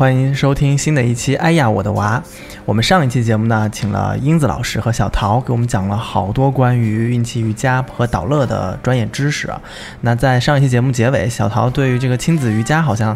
[0.00, 2.18] 欢迎收听新的一期《哎呀我的娃》。
[2.64, 9.52] 我们上一期节目呢，请了英子老师和小桃给我们讲了好多关于孕期瑜伽和导乐的专业知识。
[10.00, 13.14] 那在上一期节目结尾，小桃对于这个亲子瑜伽好像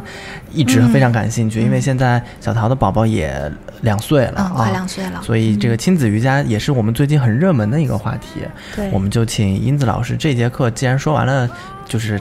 [0.53, 8.41] 一直非常感兴趣，因为现在小桃的宝宝也两岁了啊，快两岁了，所以这个亲子瑜伽也是我们最近很热门的一个话题。
[8.77, 11.49] 对，我们就请英子老师这节课既然说完了，
[11.87, 12.21] 就是。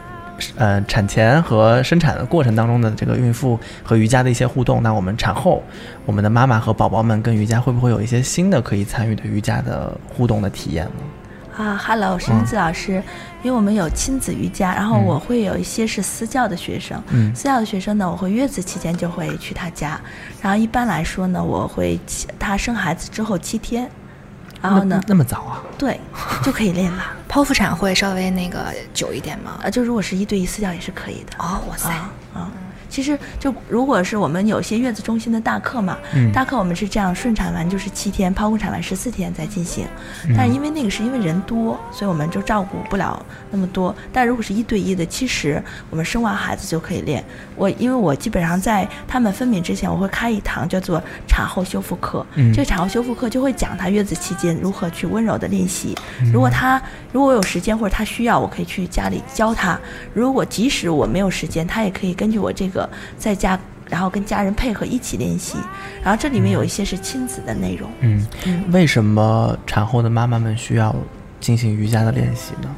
[0.56, 5.62] 呃，产前和生产的过程当中的这个孕妇和瑜伽的一些互动，那我们产后，
[6.06, 10.92] 我们的妈妈和宝宝们跟瑜伽会不会有一些新的可以参与的瑜伽的互动的体验呢？
[11.56, 12.94] 啊，Hello，是英子老师，
[13.44, 20.00] 因为我们有亲子瑜伽，然后我会有一些是私教的学生，嗯，私教的学生呢，我会月子期间就会去他家，
[20.42, 22.00] 然后一般来说呢，我会
[22.40, 23.88] 他生孩子之后七天。
[24.64, 25.02] 然后呢？
[25.08, 25.62] 那么早啊？
[25.78, 26.00] 对，
[26.42, 27.04] 就可以练了。
[27.30, 29.60] 剖腹产会稍微那个久一点吗？
[29.64, 31.34] 啊，就如果是一对一私教也是可以的。
[31.38, 31.90] 哦，哇塞，
[32.34, 32.50] 啊。
[32.94, 35.98] 其实就如果是我们有些月子中心的大课嘛，
[36.32, 39.88] 大课我们是这样，顺产完就是七天，剖宫产完十四天再进行。
[40.38, 43.96] 但是因为那个是因为人多，所以我们就照顾不了那么多。
[44.12, 47.24] 但如果是一对一的，其实我们生完孩子就可以练。
[47.56, 52.24] 我因为我基本上在他们分娩之前，我会开一堂叫做产后修复课。
[52.54, 55.98] 这个产后修复课就会讲他月子期间如何去温柔的练习。
[56.32, 56.80] 如果他
[57.12, 59.80] 如果有时间或者他需要，我可以去家里教他。
[60.14, 62.83] 如果即使我没有时间，他也可以根据我这个。
[63.18, 65.58] 在家，然后跟家人配合一起练习，
[66.04, 67.90] 然后这里面有一些是亲子的内容。
[68.00, 68.26] 嗯，
[68.72, 70.96] 为什么产后的妈妈们需要
[71.40, 72.70] 进行瑜伽的练习呢？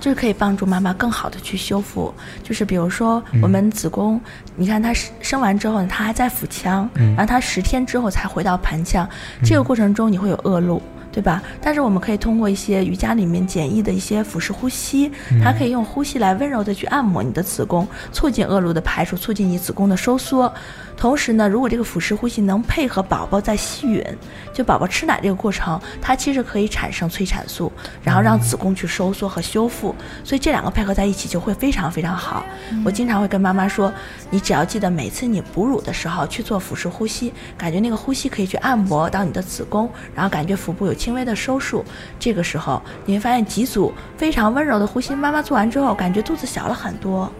[0.00, 2.12] 就是可以帮助妈妈更好的去修复。
[2.42, 4.20] 就是比如说，我们子宫，
[4.54, 9.08] 你看她生生完之后呢，她还在腹腔，然后她十天之后才回到盆腔，
[9.42, 10.82] 这个过程中你会有恶露。
[11.14, 11.40] 对吧？
[11.62, 20.52] 但是我们可以通过一些瑜伽里面简易的一些腹式呼吸，它可以用呼吸来温柔的去按摩你的子宫，促进恶露的排出，促进你子宫的收缩。
[20.96, 24.04] 同时呢，如果这个腹式呼吸能配合宝宝在吸吮，
[24.52, 27.70] 就宝宝吃奶这个过程，它其实可以产生催产素，
[28.02, 29.94] 然后让子宫去收缩和修复。
[30.22, 32.44] 所以这两个配合在一起就会非常非常好。
[32.84, 33.92] 我经常会跟妈妈说，
[34.30, 41.84] 你只要记得每次你哺乳的时候去做腹式呼吸，感觉那个呼吸可以去按摩到你的子宫，然后感觉腹部有轻微的收束。
[42.18, 47.30] 这个时候你会发现几组非常温柔的呼吸，妈妈做完之后感觉肚子小了很多。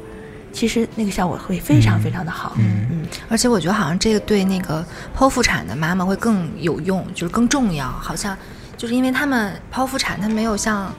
[0.55, 7.89] 其实那个效果会非常非常的好，嗯嗯，而且我觉得好像这个对那个剖腹产的妈妈会更有用，就是更重要。
[7.89, 8.37] 好像
[8.77, 10.95] 就是因为他们剖腹产，他没有像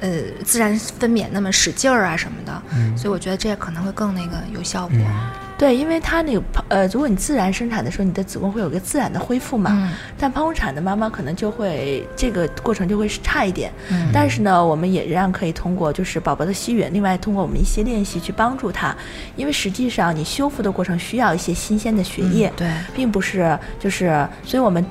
[0.00, 0.08] 呃
[0.44, 2.62] 自然分娩那么使劲儿啊什么的，
[2.96, 4.96] 所以我觉得这可能会更那个有效果。
[5.60, 9.70] 对，因为它那个呃，如果你自然生产的时候，你的子宫会有个自然的恢复嘛。
[9.74, 9.92] 嗯。
[10.18, 13.70] 但剖宫产的妈妈可能就会这个过程就会差一点。
[13.90, 14.08] 嗯。
[14.10, 18.96] 但是呢，我们也仍然可以通过就是宝宝的吸吮，另外通过我们一些练习去帮助他，
[19.36, 22.50] 因为实际上你修复的过程需要一些新鲜的血液。
[22.56, 22.66] 对。
[22.94, 24.82] 并不是就是，所以我们。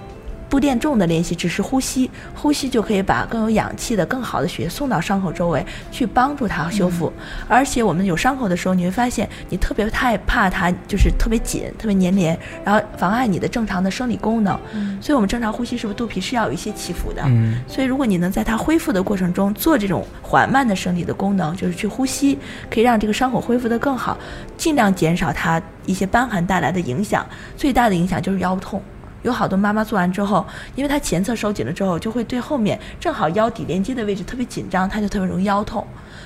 [0.49, 7.13] 不垫重的练习，只是呼吸，呼吸就可以把更有氧气的、更好的血送到伤口周围，去帮助它修复。
[7.47, 14.59] 而且我们有伤口的时候，你会发现你特别害怕它，就是特别紧、特别粘连，然后妨碍你的正常的生理功能。
[14.99, 17.21] 所以，我们正常呼吸是不是肚皮是要有一些起伏的？
[17.67, 22.37] 所以，如果你能在它恢复的过程中做这种缓慢的生理的功能，就是去呼吸，
[22.71, 24.17] 可以让这个伤口恢复得更好，
[24.57, 27.23] 尽量减少它一些瘢痕带来的影响。
[27.55, 28.81] 最大的影响就是腰痛。
[29.23, 30.45] 有好多妈妈做完之后，
[30.75, 35.85] 因为她前侧收紧了之后，就会对后面正好腰底连接的位置特别紧张，她就特别容易腰痛。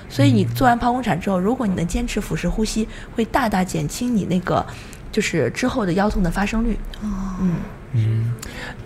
[0.10, 4.63] 所以你做完剖宫产之后，如果你能坚持腹式呼吸，会大大减轻你那个
[5.12, 6.78] 就是之后的腰痛的发生率。
[7.01, 7.07] 哦，
[7.42, 7.56] 嗯
[7.94, 8.34] 嗯，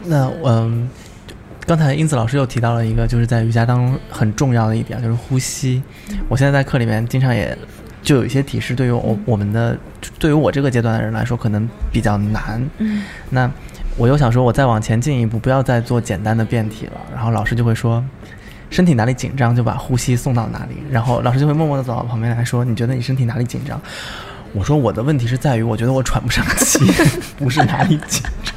[0.06, 0.90] 那嗯，
[1.66, 5.84] 刚才英子老师又提到了一个，就是在瑜伽当中很重要的一点，就是呼吸。
[6.30, 7.58] 我现在在课里面经常也
[8.02, 9.78] 就有一些提示，对于我我们的
[10.18, 12.66] 对于我这个阶段的人来说，可能比较难。
[12.78, 13.52] 嗯，那。
[13.98, 16.94] 我又想说，我再往前进一步，不要再做简单的变体了。
[17.12, 18.04] 然后老师就会说，
[18.70, 20.76] 身体哪里紧张就把呼吸送到哪里。
[20.92, 23.82] 然后老师就会默默地走到旁边来说，你觉得你身体哪里紧张？
[24.54, 26.80] 我说我的问题是在于，我觉得我喘不上气，
[27.40, 28.54] 不是哪里紧张。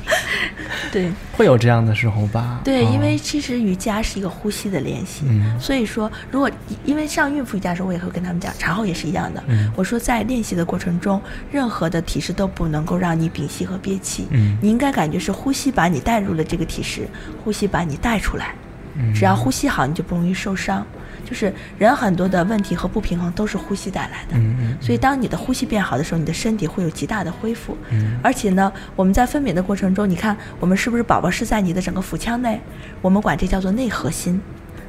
[0.92, 2.60] 对会有这样的时候吧？
[2.64, 6.50] 对，哦因为其实瑜伽是一个呼吸的练习，嗯所以说如果
[6.84, 9.42] 因为上孕妇瑜伽的时候，我也会跟他们讲，产后也是一样的。
[9.46, 11.20] 嗯我说在练习的过程中，
[11.50, 17.08] 任何的体式都不能够让你屏息和憋气，嗯你应该感觉是呼吸把你带入了这个体式，
[17.44, 18.54] 呼吸把你带出来。
[18.96, 20.84] 嗯只要呼吸好，你就不容易受伤。
[21.31, 24.37] 就是人很多的问题和不平衡都是呼吸带来的。
[24.81, 27.77] 所以当你的呼吸变好的时候，你的身体会有极大的恢复。
[27.91, 32.61] 嗯而且呢，我们在分娩的过程中，你看我们是不是宝宝是在你的整个腹腔内？
[33.00, 34.41] 我们管这叫做内核心。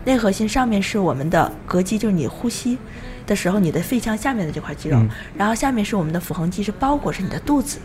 [0.04, 2.76] 内核心上面是我们的膈肌，就是你呼吸
[3.28, 5.08] 的时候你的肺腔下面的这块肌肉，嗯
[5.38, 7.78] 然后下面是我们的腹横肌，是包裹着你的肚子。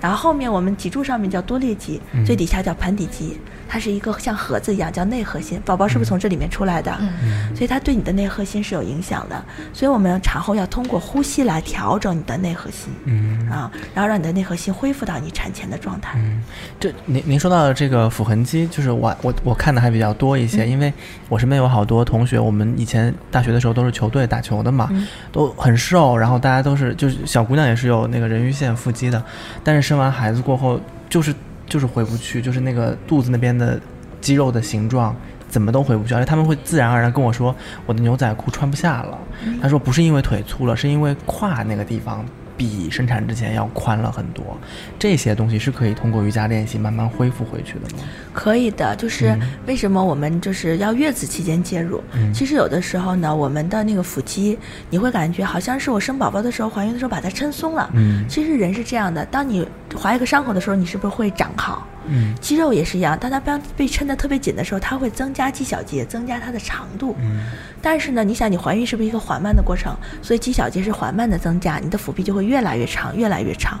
[0.00, 3.38] 然后后面我们脊柱上面叫多裂肌，嗯最底下叫盆底肌，
[3.68, 5.60] 它是一个像盒子一样叫内核心。
[5.64, 6.94] 宝宝是不是从这里面出来的？
[7.00, 9.44] 嗯所以它对你的内核心是有影响的。
[9.72, 12.92] 所以我们产后要通过呼吸来调整你的内核心。
[13.04, 16.14] 嗯啊，然后让你的内核心恢复到你产前的状态。
[16.16, 16.42] 嗯，
[16.80, 20.92] 这您您说到的这个腹横肌，就是我我我看的还比较多一嗯些，因为
[21.28, 29.22] 我身边有好多同学，我们以前大学的时候都是球队打球的嘛，嗯都很瘦，然后大家都是就是小姑娘也是有那个人鱼线腹肌的，
[29.62, 30.78] 但但是生完孩子过后
[31.08, 31.34] 就是
[31.66, 33.80] 就是回不去，就是那个肚子那边的
[34.20, 35.16] 肌肉的形状。
[35.48, 37.54] 怎么都回不去，而且他们会自然而然跟我说，
[37.86, 39.18] 我的牛仔裤穿不下了。
[39.62, 42.22] 他说不是因为腿粗了，是因为胯那个地方
[42.56, 44.56] 比生产之前要宽了很多。
[44.98, 48.02] 这些东西是可以通过瑜伽练习慢慢恢复回去的吗？
[48.32, 52.02] 可以的，就是嗯为什么我们就是要月子期间介入？
[52.14, 54.58] 嗯其实有的时候呢，我们的那个腹肌，
[54.90, 57.90] 你会感觉好像是我生宝宝的时候、怀孕的时候把它撑松了。
[57.94, 61.86] 嗯其实人是这样的，当你划一个伤口的时候，你是不是会长好？
[62.08, 67.16] 嗯肌肉也是一样，当它被被抻得特别紧的时候，它会增加肌小节，增加它的长度。
[67.20, 67.44] 嗯
[67.84, 69.92] 但是呢，你想你怀孕是不是一个缓慢的过程？
[70.22, 73.80] 所以肌小节是缓慢的增加，你的腹壁就会越来越长，越来越长。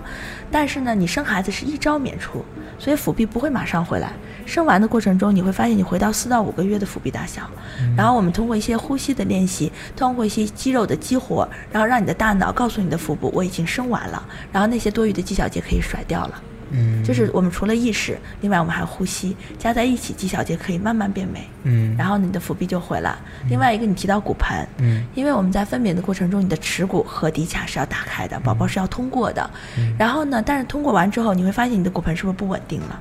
[0.50, 2.44] 但是呢，你生孩子是一朝免除，
[2.80, 4.12] 所以腹壁不会马上回来。
[4.44, 7.48] 生完的过程中，你会发现你回到四到五个月的腹壁大小。
[7.96, 14.20] 然后我们通过一些呼吸的练习，通过一些肌肉的激活，然后让你的大脑告诉你的腹部我已经生完了，
[14.50, 16.42] 然后那些多余的肌小节可以甩掉了。
[16.70, 21.48] 嗯，就是我们除了意识，另外我们还有呼吸，加在一起，几小节可以慢慢变美。
[21.64, 23.14] 嗯，然后你的腹壁就回来。
[23.48, 29.50] 另外一个，你提到骨盆，嗯因为我们在分娩的过程中，你的耻骨和骶髂是要打开的，宝宝是要通过的。
[29.78, 33.00] 嗯然后呢，但是通过完之后，你会发现你的骨盆是不是不稳定了？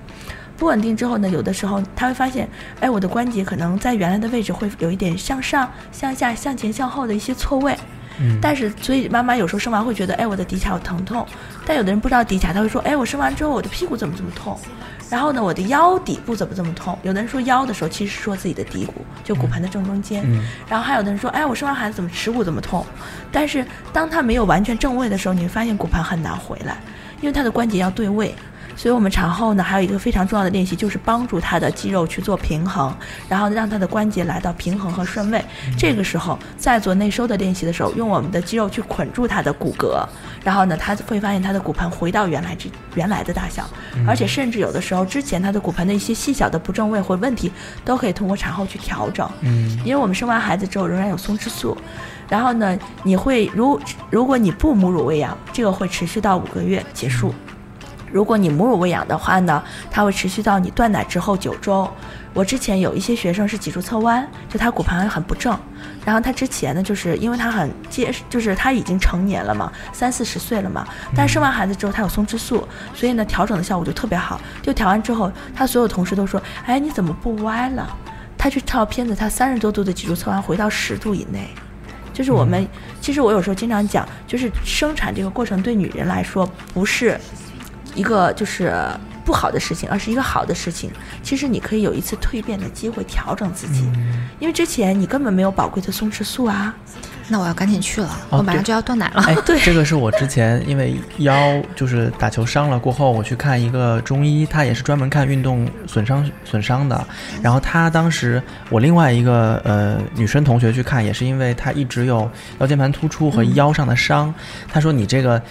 [0.58, 2.48] 不稳定之后呢，有的时候他会发现，
[2.82, 7.76] 哎，我的关节可能在原来的位置会有一点向上、向下、向前、向后的一些错位。
[8.22, 11.26] 嗯但是，所以妈妈有时候生完会觉得，哎，我的骶髂有疼痛。
[11.66, 14.58] 但有的人不知道骶髂，他会说，哎，我生完之后我的屁股怎么这么痛？
[15.10, 16.98] 然后呢，我的腰底部怎么这么痛？
[17.04, 20.24] 有的人说腰的时候，其实是说自己的骶骨，就骨盆的正中间。
[20.26, 22.86] 嗯然后还有的人说，哎，我生完孩子怎么耻骨怎么痛？
[23.32, 26.78] 但是当他没有完全正位的时候，你会发现骨盆很难回来，
[27.20, 28.34] 因为他的关节要对位。
[28.76, 32.94] 所以我们产后呢，还有一个非常重要的练习，就是帮助他的肌肉去做平衡，
[33.30, 35.44] 然后让他的关节来到平衡和顺位。
[35.78, 40.04] 这个时候，在做内收的练习的时候，用我们的肌肉去捆住他的骨骼，
[40.44, 43.70] 然后呢，他会发现他的骨盆回到原来之原来的大小，
[44.08, 47.52] 而且甚至有的时候之前他的骨盆的一些细小的不正位或问题，
[47.86, 49.30] 都可以通过产后去调整。
[49.42, 51.78] 嗯因为我们生完孩子之后仍然有松弛素，
[52.30, 53.80] 然后呢，你会如
[54.10, 57.34] 如果你不母乳喂养，这个会持续到五个月结束。
[58.12, 61.90] 如果你母乳喂养的话呢，它会持续到你断奶之后九周。
[62.34, 65.58] 我之前有一些学生是脊柱侧弯，就他骨盆很不正，
[66.06, 74.40] 然后他之前呢，就是因为他很结实，就是他已经成年了嘛，三四十岁了嘛，但生完孩子之后他有松弛素，所以呢调整的效果就特别好。
[74.62, 77.86] 就调完之后，他所有同事都说，哎，你怎么不歪了？
[78.38, 81.50] 他去照片子，他三十多度的脊柱侧弯回到十度以内。
[82.14, 82.66] 就是我们，
[83.02, 87.20] 其实我有时候经常讲，就是生产这个过程对女人来说不是
[87.96, 88.74] 一个就是
[89.24, 90.92] 不好的事情，而是一个好的事情。
[91.22, 93.84] 其实你可以有一次蜕变的机会，调整自己，
[94.40, 96.74] 因为之前你根本没有宝贵的松弛素啊。
[97.30, 99.24] 那我要赶紧去了，哦我马上就要断奶了。
[99.26, 99.34] 哎，
[99.64, 101.34] 这个是我之前因为腰
[101.78, 107.08] 就是打球伤了过后，我去看一个中医，他也是专门看运动损伤损伤的。
[107.42, 112.30] 然后他当时我另外一个呃女生同学去看，也是因为她一直有
[112.60, 114.34] 腰间盘突出和腰上的伤，
[114.68, 115.42] 他说你这个。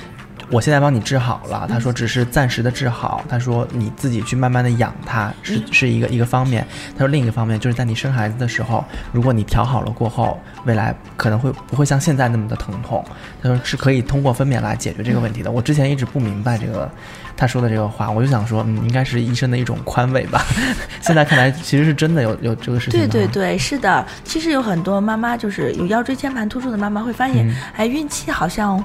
[0.50, 13.04] 我现在帮你治好了，他说只是暂时的治好，他说你自己去慢慢的养它是是一个一个方面，他说另一个方面就是在你生孩子的时候，如果你调好了过后，未来可能会不会像现在那么的疼痛，
[13.42, 15.50] 他说是可以通过分娩来解决这个问题的。
[15.50, 16.90] 我之前一直不明白这个
[17.36, 20.44] 他说的这个话，我就想说，嗯，应该是医生的一种宽慰吧。
[21.00, 24.04] 现在看来其实是真的有有这个事情对对对，是的。
[24.24, 28.82] 其实有很多妈妈就是有腰椎间盘突出的妈妈会发现，嗯哎，孕期好像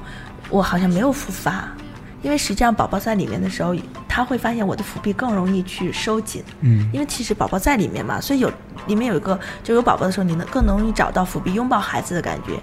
[0.49, 1.67] 我好像没有复发。
[2.21, 3.75] 因为实际上宝宝在里面的时候，
[4.09, 8.51] 他会发现我的腹壁更容易去收紧，嗯因为其实宝宝在里面嘛，所以有
[8.87, 12.59] 里面有一个就有宝宝的时候，你能更容易找到腹壁拥抱孩子的感觉。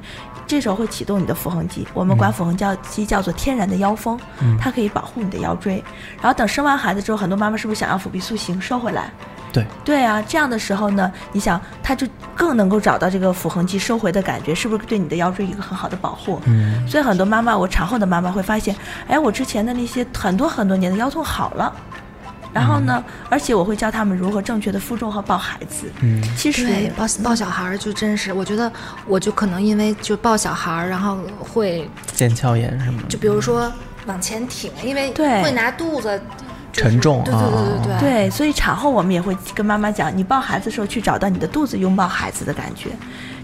[0.48, 4.18] 这时候会启动你的腹横肌，我们管腹横叫肌叫做天然的腰封，
[4.60, 5.82] 它可以保护你的腰椎。
[6.20, 9.12] 然后等生完孩子之后，很多妈妈是不是想要腹壁塑形收回来？
[9.52, 16.40] 对，对啊，这样的时候呢，你想，他就更能够找到这个腹横肌收回的感觉，是不是对你的腰椎一个很好的保护？
[16.46, 16.88] 嗯。
[16.88, 18.74] 所以很多妈妈，我产后的妈妈会发现，
[19.06, 21.72] 哎，我之前的那些很多很多年的腰痛好了，
[22.52, 25.90] 然后呢，而且我会教他们如何正确的负重和抱孩子。
[26.00, 26.22] 嗯。
[26.36, 28.72] 其实对，抱抱小孩儿就真是，我觉得
[29.06, 33.70] 我就可能因为就抱小孩儿，然后会腱鞘炎什么的，就比如说
[34.06, 35.42] 往前挺，因为对。
[35.42, 42.90] 会拿肚子就是沉重对对对对对对，所以产后我们也会跟妈妈讲，你抱孩子的时候去找到你的肚子拥抱孩子的感觉。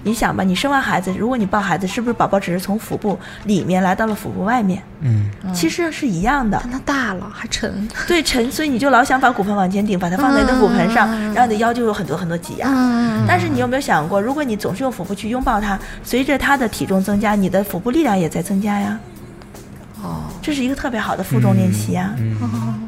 [0.05, 4.81] 你想吧，你生完孩子，如果你抱孩子，是不是宝宝只是从腹部里面来到了腹部外面？
[5.01, 6.59] 嗯其实是一样的。
[6.63, 12.69] 但它大了还沉，对沉，所以你就老想把骨盆往前顶，把它放在你的骨盆上，嗯然后你的腰就有很多很多挤压。
[12.71, 18.99] 嗯但是你有没有想过，如果你总是用腹部去拥抱它，随着它的体重增加，你的腹部力量也在增加呀。
[20.01, 22.15] 哦，这是一个特别好的负重练习呀。
[22.19, 22.88] 嗯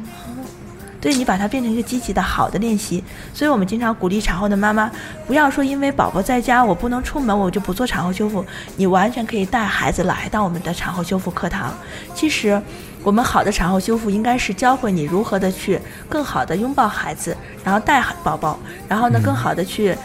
[1.01, 3.03] 对你把它变成一个积极的好的练习，
[3.33, 4.89] 所以我们经常鼓励产后的妈妈，
[5.25, 8.45] 不要说因为宝宝在家我不能出门，我就不做产后修复，
[8.77, 11.73] 你完全可以带孩子来到我们的产后修复课堂。
[12.13, 12.61] 其实，
[13.03, 19.97] 我们好的产后修复应该是教会你如何的去更好的拥抱孩子，然后带宝宝，然后呢更好的去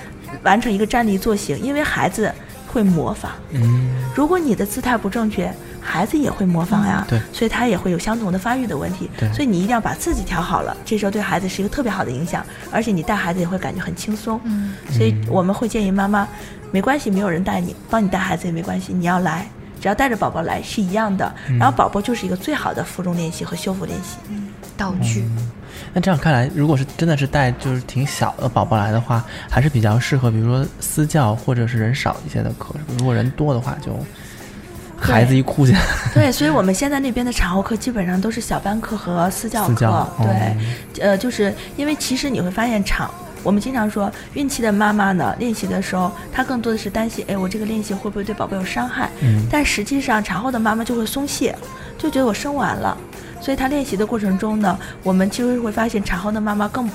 [0.42, 2.32] 完成一个站立坐行，因为孩子
[2.66, 3.32] 会模仿。
[3.52, 5.52] 嗯如果你的姿态不正确，
[5.86, 7.20] 孩子也会模仿呀，对。
[7.32, 9.32] 所以他也会有相同的发育的问题，对。
[9.32, 16.26] 所以你一定要把自己调好了，这时候对孩子是一个特别好的影响，而且你带孩子也会感觉很轻松，嗯，所以我们会建议妈妈，
[16.72, 19.48] 没关系，没有人带你，帮你带孩子也没关系，你要来，
[19.80, 24.16] 只要带着宝宝来是一样的，然后宝宝就是一个最好的负重练习和修复练习，
[24.76, 25.24] 道具。
[25.92, 32.74] 那这样看来，如果是真的是带就是挺小的宝宝来的话，还是比较适合，比如说私教或者是人少一些的课。
[32.98, 33.92] 如果人多的话，就
[34.98, 35.80] 孩子一哭起来，
[36.14, 43.08] 对，所以我们现在那边的产后课基本上都是小班课和私教课，私教对，呃，就是因为其实你会发现产。
[43.42, 49.08] 我们经常说，孕期的妈妈呢，练习的时候，她更多的是担心，哎，我这个练习会不会对宝宝有伤害？
[49.20, 49.46] 嗯。
[49.48, 51.54] 但实际上，产后的妈妈就会松懈，
[51.96, 52.96] 就觉得我生完了，
[53.40, 56.90] 所以她练习的过程中呢，我们其实会发现，产后的妈妈更，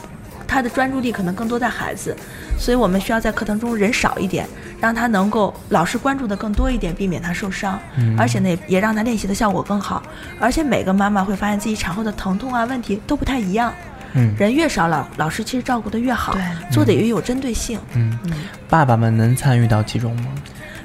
[0.46, 2.14] 她的专注力可能更多在孩子，
[2.60, 4.46] 所以我们需要在课堂中人少一点，
[4.82, 8.20] 让他能够老师关注的更多一点，避免他受伤，嗯。
[8.20, 10.02] 而且呢，也也让他练习的效果更好。
[10.40, 13.72] 而且每个妈妈会发现自己产后的疼痛啊问题都不太一样，
[14.14, 14.36] 嗯。
[14.38, 18.18] 人越少，老老师其实照顾的越好对，做的也有针对性，嗯。
[18.26, 18.32] 嗯，
[18.68, 20.26] 爸爸们能参与到其中吗？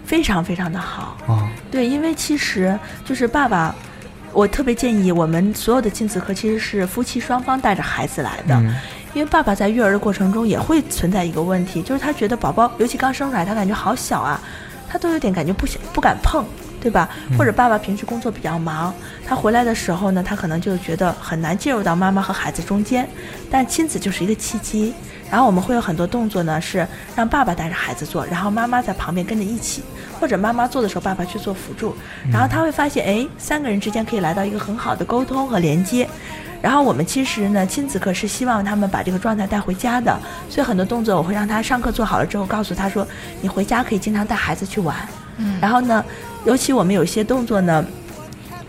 [0.04, 1.16] 非常非常的好。
[1.26, 3.74] 啊，对，因为其实就是爸爸，
[4.32, 8.76] 我特别建议我们所有的亲子课其实是夫妻双方带着孩子来的，嗯
[9.16, 14.38] 因为爸爸在育儿的过程中也会存在一个问题，就是他觉得宝宝尤其刚生出来，他感觉好小啊，
[14.86, 16.44] 他都有点感觉不想不敢碰。
[16.78, 17.08] 对吧？
[17.36, 18.94] 或者爸爸平时工作比较忙，
[19.26, 23.08] 他回来的时候呢，他可能就觉得很难介入到妈妈和孩子中间。
[23.50, 24.94] 但亲子就是一个契机，
[25.28, 29.82] 然后我们会有很多动作呢，是让爸爸带着孩子做，然后妈妈在旁边跟着一起，
[30.20, 31.96] 或者妈妈做的时候，爸爸去做辅助，
[32.30, 36.08] 然后他会发现，哎，三个人之间可以来到一个很好的沟通和连接。
[36.66, 40.18] 然后我们其实呢，亲子课是希望他们把这个状态带回家的，
[40.50, 43.06] 所以很多动作我会让他上课做好了之后，告诉他说，
[43.40, 44.96] 你回家可以经常带孩子去玩。
[45.36, 46.04] 嗯然后呢，
[46.44, 47.84] 尤其我们有些动作呢。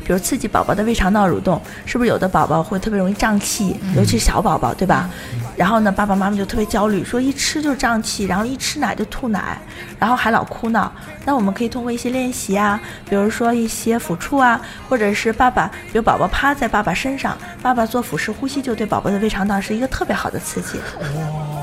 [0.08, 5.10] 比如刺激宝宝的胃肠道蠕动，是不是有的宝宝会特别容易胀气，尤其是小宝宝，对吧？
[5.58, 9.60] 然后呢，爸爸妈妈就特别焦虑，说一吃就胀气，然后一吃奶就吐奶，
[10.00, 10.90] 然后还老哭闹。
[11.26, 20.80] 那我们可以通过一些练习啊，比如说一些抚触啊，或者是爸爸，比如宝宝趴在爸爸身上，爸爸做腹式呼吸，就对宝宝的胃肠道是一个特别好的刺激。
[21.02, 21.57] 嗯，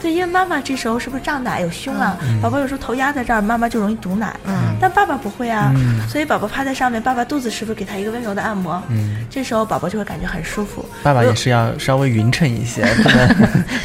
[0.00, 2.16] 对，因为妈妈这时候是不是胀奶有胸啊？
[2.42, 4.34] 宝宝有时候头压在这儿，妈妈就容易堵奶。
[4.46, 8.82] 嗯但爸爸不会啊，嗯所以宝宝趴在上面，爸爸肚子是不是给他一个温柔的按摩？
[8.88, 10.82] 嗯，这时候宝宝就会感觉很舒服。
[11.02, 13.28] 爸爸也是要稍微匀称一些， 不能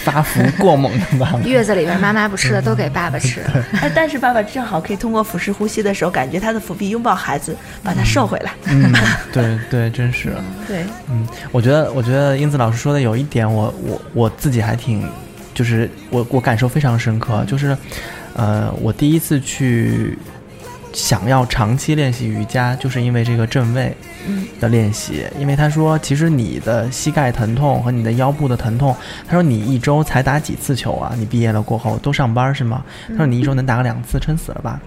[0.06, 1.40] 发福过猛的爸爸。
[1.40, 3.42] 月子里边妈妈不吃的都给爸爸吃，
[3.82, 7.54] 哎，但是爸爸正好可以通过腹式呼吸的时候，感觉他的腹壁拥抱孩子，
[7.84, 8.54] 把他瘦回来。
[8.68, 8.94] 嗯，
[9.34, 10.34] 对对，真是。
[10.66, 15.06] 对，嗯，我觉得，我觉得英子老师说的有一点我，我我自己还挺，
[15.56, 17.76] 就是我我感受非常深刻，就是，
[18.36, 20.16] 呃，我第一次去
[20.94, 23.96] 想要长期练习瑜伽，就是因为这个正位
[24.28, 28.96] 嗯的练习，因为他说，其实你的膝盖疼痛和你的腰部的疼痛，
[29.28, 31.16] 他说你一周才打几次球啊？
[31.18, 32.84] 你毕业了过后都上班是吗？
[33.10, 34.80] 他说你一周能打个两次，撑死了吧？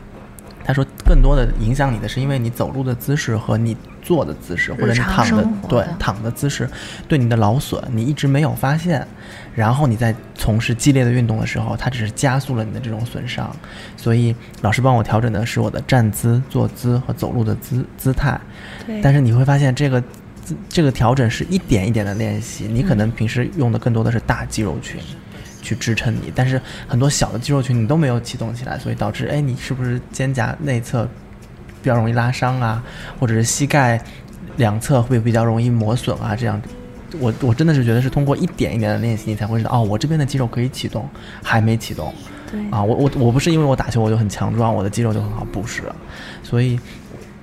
[0.69, 6.69] 他说更多的影响你的是因为你走路的姿势和你坐的姿势，或者你躺的对躺的姿势
[7.09, 9.09] 对你的劳损，你一直没有发现，
[9.55, 13.51] 然后你在从事激烈的运动的时候，它只是加速了你的这种损伤。
[13.97, 18.39] 所以老师帮我调整的是我的站姿、坐姿和走路的姿姿态。
[18.87, 19.99] 对但是你会发现这个
[20.45, 25.01] 姿这个调整是一点一点的练习，你可能平时用的更多的是大肌肉群。
[25.63, 31.05] 去支撑你，但是很多小的肌肉群你都没有启动起来，所以导致哎，你是不是肩胛内侧
[31.83, 32.83] 比较容易拉伤啊，
[33.19, 34.01] 或者是膝盖
[34.57, 36.35] 两侧会比较容易磨损啊？
[36.37, 36.61] 这样，
[37.19, 41.09] 我我真的是觉得是通过一点一点的练习，你才会知道哦，我这边的肌肉可以启动，
[41.43, 42.13] 还没启动。
[42.51, 45.83] 对啊，我我我不是因为我打球我就很强壮，我的肌肉就很好，不是，
[46.43, 46.81] 所以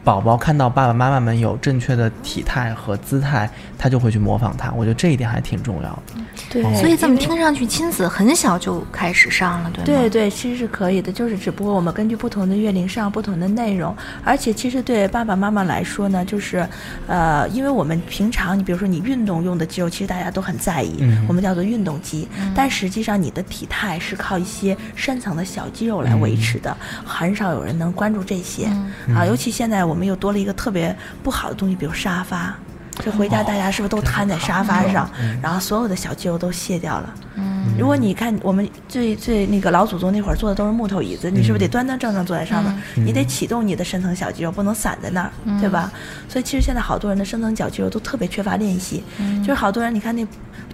[0.04, 6.14] 宝宝看到爸爸妈妈们有正确的体态和姿态，他就会去模仿他，我觉得这一点还挺重要的。
[6.62, 9.86] 对，所以这么听上去，亲子很小就开始上了，对吗？
[9.86, 13.94] 对对，其实是可以的，就是只不过我们根据不同的月龄上不同的内容，
[14.24, 16.66] 而且其实对爸爸妈妈来说呢，就是，
[17.08, 28.66] 呃，因为我们平常你比如说你运动用的肌肉，其实大家都很在意，嗯我们叫做运动肌，但实际上你的体态是靠一些深层的小肌肉来维持的，很少有人能关注这些、
[29.14, 32.56] 啊，尤其现在我们又多了一个特别不好的东西，比如沙发。
[33.04, 35.10] 就回家，大家是不是都瘫在沙发上，
[35.42, 37.14] 然后所有的小肌肉都卸掉了？
[37.36, 42.82] 嗯，如果你看我们最最那个老祖宗那会儿坐的都是木头椅子，你是不是得端端正正坐在上面？
[42.96, 45.92] 你得启动你的深层小肌肉，不能散在那儿，对吧？
[46.30, 49.04] 所以其实现在好多人的深层小肌肉都特别缺乏练习，
[49.40, 50.26] 就是好多人你看那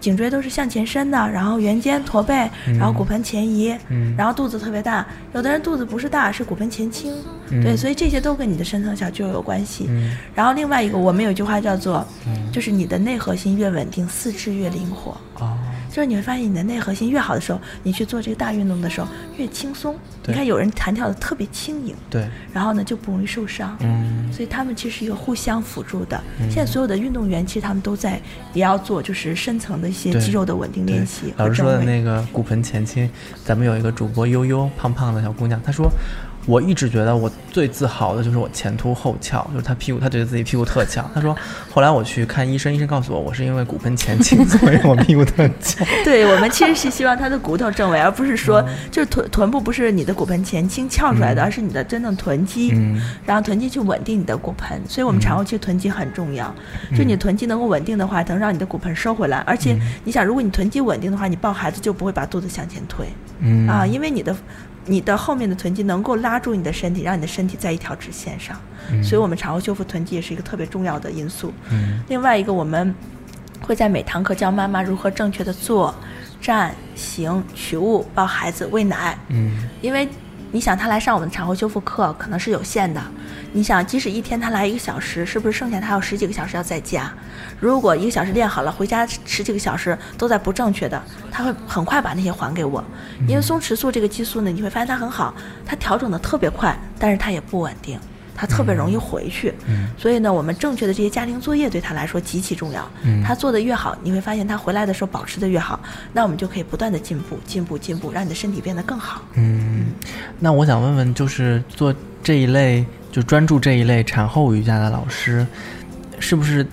[0.02, 3.74] 颈椎都是向前伸的，然后圆肩驼背，然后骨盆前移，
[4.18, 7.14] 然后肚子特别大，有的人肚子不是大，是骨盆前倾，
[7.50, 9.88] 对，所以这些都跟你的深层小肌肉有关系。
[10.34, 12.06] 然后另外一个，我们有一句话叫做，
[12.52, 15.16] 就是你的内核心越稳定，四肢越灵活。
[15.40, 15.58] 哦，
[15.90, 19.96] 就是你会发现你的内核心越好的时候，你去做这个大运动的时候越轻松。
[20.32, 23.76] 对你看有人弹跳的特别轻盈，对，然后呢就不容易受伤。
[23.82, 26.20] 嗯，所以他们其实是一个互相辅助的。
[26.50, 28.20] 现在所有的运动员其实他们都在
[28.54, 31.84] 也要做就是深层的一些肌肉的稳定练习老师说的。
[31.84, 33.10] 那个骨盆前倾，
[33.44, 35.92] 咱们有一个主播悠悠，胖胖的小姑娘，她说。
[36.46, 41.08] 我一直觉得我最自豪的就是我前凸后翘，就是他屁股，他觉得自己屁股特翘。
[41.14, 41.36] 他说，
[41.70, 45.86] 后来我去看医生，医生告诉我，我是因为骨盆前倾， 所以我屁股特翘。
[46.04, 54.82] 对我们其实是希望他的骨头正位，而不是说就是臀臀部不是你的骨盆前倾翘出来的，而是你的真正臀肌，嗯然后臀肌去稳定你的骨盆。
[54.88, 56.54] 所以我们产后期臀肌很重要，
[56.98, 59.38] 就你臀肌能够稳定的话，能让你的骨盆收回来。
[59.40, 63.06] 而且你想，如果你臀肌稳定的话，你抱孩子就不会把肚子向前推。
[63.40, 64.36] 嗯啊，因为你的
[64.86, 68.60] 你的后面的臀肌能够拉住你的身体，让你的身体在一条直线上，
[69.04, 71.54] 所以我们产后修复臀肌也是一个特别重要的因素。
[71.70, 72.02] 嗯。
[72.10, 72.94] 另外一个，我们
[73.62, 75.94] 会在每堂课教妈妈如何正确的坐、
[76.42, 79.70] 站、行、取物、抱孩子、喂奶，嗯。
[79.82, 80.08] 因为
[80.54, 83.02] 你想他来上我们的产后修复课可能是有限的，
[83.54, 87.10] 你想即使一天他来一个小时，是不是剩下他还有十几个小时要在家？
[87.60, 92.84] 如果一个小时练好了，回家十几个小时都在不正确的，他会很快把那些还给我。
[93.28, 95.34] 因为松弛素这个激素呢，你会发现它很好，
[95.66, 97.98] 它调整的特别快，但是它也不稳定。
[98.42, 99.54] 它特别容易回去，
[99.96, 102.92] 所以呢，我们正确的这些家庭作业对他来说极其重要。
[103.24, 105.80] 他做的越好，你会发现他回来的时候保持的越好，
[106.12, 109.22] 那我们就可以不断的进步、进步、进步，让你的身体变得更好。
[109.36, 109.92] 嗯，
[110.40, 115.46] 那我想问问，就是做这一类就专注这一类产后瑜伽的老师，
[116.18, 116.66] 是不是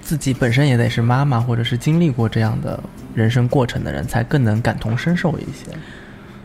[0.00, 2.80] 自己本身也得是妈妈，或者是经历过这样的
[3.16, 5.76] 人生过程的人，才更能感同身受一些？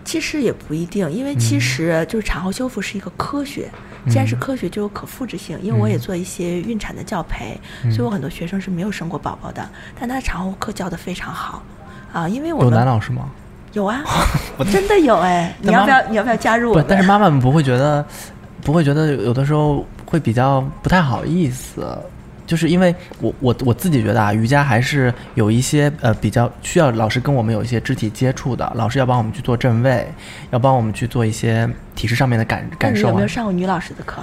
[0.04, 3.70] 其实也不一定，因为其实就是产后修复是一个科学，
[4.08, 5.58] 既然是科学，就有可复制性。
[5.62, 7.60] 因为我也做一些孕产的教培，
[7.92, 9.68] 所以我很多学生是没有生过宝宝的，
[10.00, 11.64] 但他产后课教的非常好
[12.12, 12.28] 啊。
[12.28, 13.30] 因为我有男老师吗？
[13.74, 14.04] 有啊，
[14.72, 18.06] 真的有哎， 你要不要你要不要加入我不？，但是妈妈们不会觉得，
[18.64, 21.88] 不会觉得有的时候会比较不太好意思，
[22.52, 30.06] 就是因为我我我自己觉得啊，瑜伽还是有一些呃比较需要老师跟我们有一些肢体接触的，老师要帮我们去做正位，
[30.50, 34.22] 要帮我们去做一些体式上面的感感受啊，没有上过女老师的课？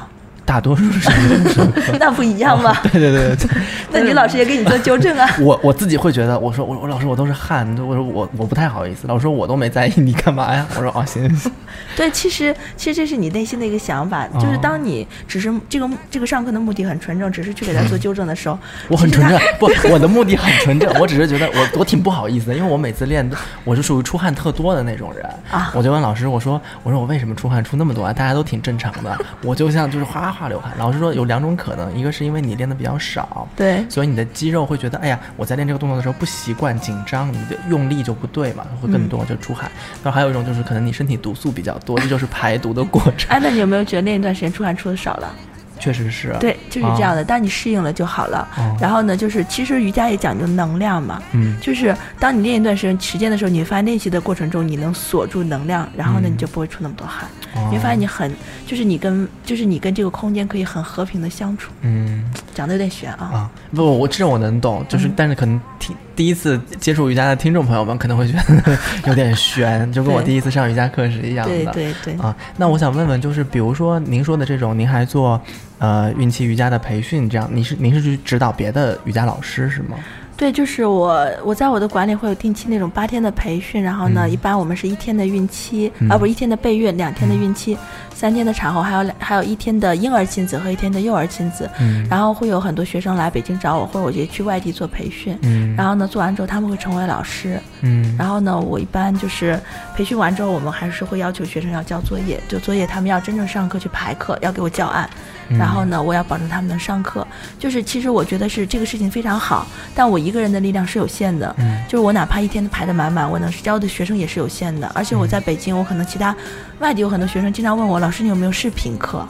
[0.49, 1.11] 大多数是
[2.01, 2.75] 那不一样吗？
[2.85, 3.49] 对对对对。
[3.93, 5.29] 那你老师也给你做纠正啊。
[5.41, 10.67] 我我自己会觉得，我说我我老师我都是汗，我说我我不太好意思，老师说我都没在意，你干嘛呀？
[10.75, 11.53] 我说哦行行行，
[11.95, 18.59] 对，其实其实这是你内心的一个想法，就是哦当你只是这个这个上课的目的很纯正，只是去给他做纠正的时候，
[18.89, 23.29] 我很纯正，不，我的目的很纯正，我只是觉得我我挺不好意思的，因为我每次练
[23.65, 28.13] 我是属于出汗特多的那种人啊我就问老师，我说我说我为什么出汗出那么多啊？
[28.13, 30.73] 大家都挺正常的，我就像就是哗哗怕流汗。
[30.79, 39.69] 老师说有两种可能，一个是因为你练的比较少，对所以你的肌肉会觉得，哎呀，我在练这个动作的时候不习惯、紧张，你的用力就不对嘛，会更多就出汗。
[40.05, 43.31] 然后还有一种就是可能你身体毒素比较多，这就是排毒的过程。
[43.31, 45.35] 哎，那你有没有觉得那一段时间出汗出的少了？
[45.79, 47.25] 确实是，对，就是这样的。
[47.25, 48.47] 当你适应了就好了。
[48.57, 57.29] 哦然后呢，就是其实瑜伽也讲究能量嘛，嗯就是当你练一段时间时间的时候，你会发现练习的过程中你能锁住能量，然后呢嗯你就不会出那么多汗。
[57.55, 58.33] 哦你会发现你很，
[58.67, 61.73] 就是你跟就是你跟这个空间可以很和平的相处。
[61.83, 63.31] 嗯讲的有点悬啊。
[63.33, 71.53] 啊，不，我这我能懂，就是、嗯但是可能听第一次接触瑜伽的听众朋友们可能会觉得 有点悬，就跟我第一次上瑜伽课是一样的。
[71.53, 72.15] 对对对。
[72.15, 75.41] 啊，那我想问问，就是比如说您说的这种，您还做
[75.79, 79.97] 呃孕期瑜伽的培训，这样，你是您是去指导别的瑜伽老师是吗？
[80.37, 84.31] 对，就是我，我在我的馆里会有定期那种八天的培训，然后呢，嗯。
[84.31, 86.09] 一般我们是一天的孕期，嗯。
[86.09, 87.77] 啊，不是一天的备孕，两天的孕期，
[88.19, 99.61] 三天的产后，还有两还有一天的婴儿亲子和一天的幼儿亲子，嗯然后会有很多学生来北京找我，或者我就去外地做培训，嗯，然后呢，做完之后他们会成为老师，嗯，然后呢，我一般就是
[99.95, 105.09] 培训完之后，我们还是会要求学生要交作业，就作业他们要真正上课去排课，要给我教案，
[105.49, 107.25] 嗯然后呢，我要保证他们能上课。
[107.57, 111.55] 就是其实我觉得是这个事情非常好，但我一个人的力量是有限的。
[111.59, 114.91] 嗯就是我哪怕一天都排得满满，我能教的学生也是有限的。
[114.95, 116.35] 而且我嗯在北京，我可能其他
[116.81, 119.27] 外地有很多学生经常问我，老师你有没有视频课？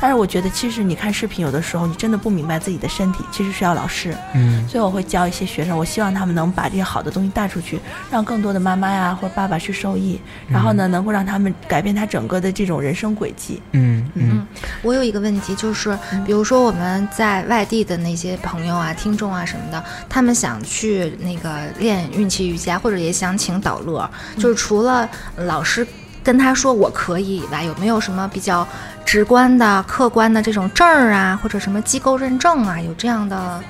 [0.00, 4.12] 但是我觉得其实你看视频，有的时候你真的不明白自己的身体，其实需要老师。
[4.34, 7.78] 嗯所以我会教一些学生，我希望他们能把这些好的东西带出去，
[8.10, 13.62] 让更多的妈妈呀或者爸爸去受益，然后呢，能够让他们改变他整个的这种人生轨迹。
[13.72, 14.46] 嗯嗯嗯，
[14.82, 25.86] 我有一个问题，就是比如说我们在外地的那些朋友啊、听众啊什么的，他们想去那个练孕期瑜伽，或者也想请导乐，就是除了老师
[26.24, 28.66] 跟他说我可以以外，有没有什么比较
[29.04, 33.60] 直观的、客观的这种证儿啊，或者什么机构认证啊，有这样的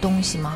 [0.00, 0.54] 东西吗？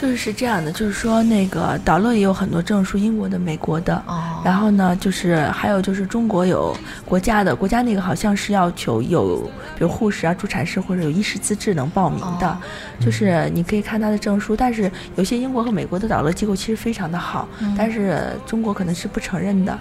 [0.00, 4.02] 就是是这样的，就是说那个导乐也有很多证书，英国的、美国的。
[4.06, 9.38] 哦，然后呢，就是还有就是中国有国家的，国家那个好像是要求有，
[9.76, 12.58] 比如护士啊、助产士或者有医师资质能报名的，哦
[12.98, 14.56] 就是你可以看他的证书。
[14.56, 19.78] 但是有些英国和美国的导乐机构其实非常的好，嗯但是中国可能是不承认的。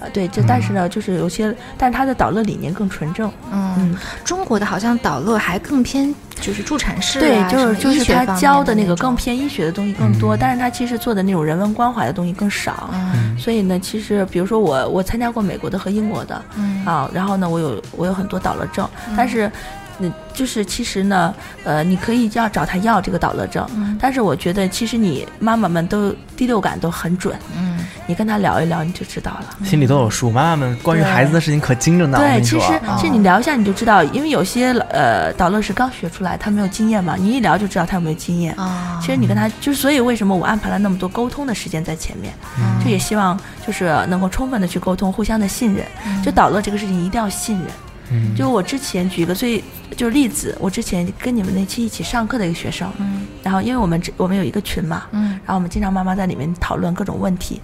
[0.00, 3.30] 啊，对，这但是呢，就是有些，但是他的导乐理念更纯正。
[3.52, 10.38] 嗯，嗯，中国的好像导乐还更偏就是助产士、啊，对，就是就是他教的那个更偏医学的东西更多，嗯。
[10.40, 12.90] 但是他其实做的那种人文关怀的东西更少。
[12.92, 13.38] 嗯。
[13.38, 16.84] 所以呢，其实比如说我我参加过美国的和英国的，嗯。
[16.84, 19.50] 啊，然后呢，我有我有很多导乐证，但是，
[19.98, 29.56] 嗯，就是其实呢，呃，你可以要找他要这个导乐证，嗯但是我觉得其实你妈妈们都第六感都很准，嗯你跟他聊一聊你就知道了。
[29.64, 30.30] 心里都有数。
[30.30, 38.52] 妈妈们关于孩子的事情可精着呢，我跟对，其你说实啊其实你聊一下你就知道，因为有些呃导乐是刚学出来，他没有经验嘛，你一聊就知道他有没有经验。
[38.56, 45.84] 啊，其实你跟他就是，所以为什么我安排了那么多沟通的时间在前面，嗯就也希望就是能够充分的去沟通，互相的信任。
[46.22, 47.68] 就导乐这个事情一定要信任。
[48.10, 49.62] 嗯就我之前举一个最
[49.96, 57.60] 就是例子，我之前跟你们那期一起上课的一个学生，嗯然后因为我们这我们有一个群嘛，嗯然后我们经常妈妈在里面讨论各种问题。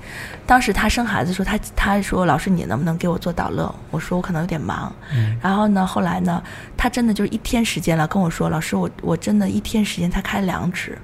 [0.47, 3.73] 当时她生孩子的时候，她她说老师你能不能给我做导乐？
[3.91, 4.93] 我说我可能有点忙。
[5.15, 6.43] 嗯然后呢，后来呢，
[6.77, 10.97] 她真的就是一天时间了，跟我说老师我我真的一天时间才开两指。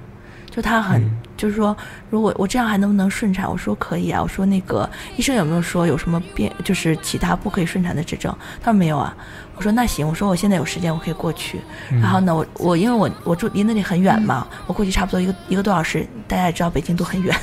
[0.57, 1.77] 就他很、嗯就是说，
[2.09, 3.47] 如果我这样还能不能顺产？
[3.47, 4.19] 我说可以啊。
[4.19, 8.35] 我说那个医生有没有说有什么变，就是其他不可以顺产的指征？
[8.59, 9.15] 他说没有啊。
[9.55, 11.61] 我说那行，我说我现在有时间，我可以过去。
[11.91, 16.07] 嗯然后呢，我我因为我我住离那里很远嘛，我过去差不多一个一个多小时。
[16.27, 17.35] 大家也知道北京都很远，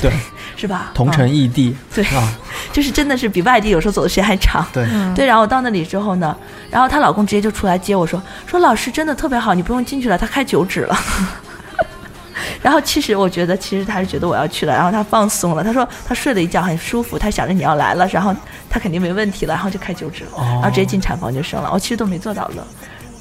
[0.00, 0.12] 对，
[0.56, 0.92] 是吧？
[0.94, 2.32] 同城嗯异地，对啊，
[2.72, 4.64] 就是真的是比外地有时候走的时间还长。
[4.72, 6.36] 对，嗯对，然后我到那里之后呢，
[6.70, 10.96] 然后她老公直接就出来接我说说老师真的特别好，你不用进去了，他开九指了。
[12.62, 15.62] 然后其实我觉得，其实他是觉得我要去了，然后他放松了。
[15.62, 18.34] 他说他睡了一觉很舒服，他想着你要来了，然后
[18.68, 21.70] 他肯定没问题了，然后就开九指了，哦然后直接进产房就生了。
[21.72, 22.66] 我其实都没做到乐，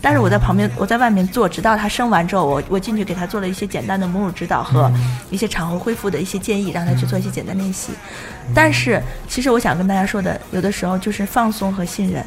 [0.02, 4.92] 但是我在旁边，我在外面做，直到他生完之后，我我进去给他做了一些简单的母乳指导和
[5.30, 7.92] 一些产后恢复的一些建议，让他去做一些简单练习。
[8.54, 12.26] 但是其实我想跟大家说的，有的时候就是放松和信任。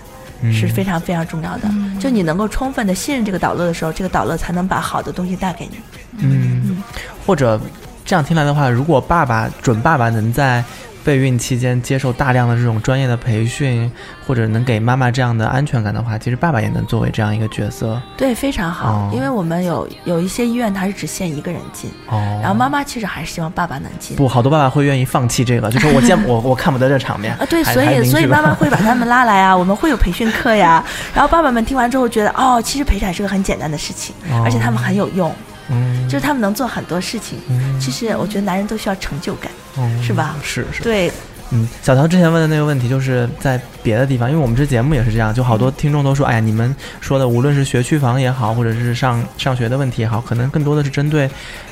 [0.52, 5.78] 是非常非常重要的，就你能够充分的信任这个导乐的时候，这个导乐才能把好的东西带给你。
[6.18, 6.82] 嗯，
[7.26, 7.60] 或者
[8.04, 10.62] 这样听来的话，如果爸爸准爸爸能在
[11.02, 13.92] 备孕期间接受大量的这种专业的培训，
[14.26, 18.00] 或者能给妈妈这样的安全感的话，其实爸爸也能作为这样一个角色。
[18.16, 24.16] 对，非常好，哦因为我们有有一些医院它是只限一个人进，哦，然后妈妈其实还是希望爸爸能进。
[24.16, 30.82] 不，好多爸爸会愿意放弃这个，就说我见 我我看不得这场面啊，对，所以所以妈妈会把他们拉来啊， 我们会有培训课呀。
[31.14, 35.30] 然后爸爸们听完之后觉得，哦，其实陪产是个很简单的事情，而且他们很有用，
[35.68, 36.08] 嗯。
[36.08, 37.38] 就是他们能做很多事情。
[37.80, 40.36] 其实我觉得男人都需要成就感，嗯是吧？
[40.42, 41.10] 是是，对，
[41.50, 51.28] 嗯，小陶之前问的那个问题，就是在别的地方，因为我们这节目也是这样，就好多听众都说，哎呀，你们说的无论是学区房也好，或者是上上学的问题也好，可能更多的是针对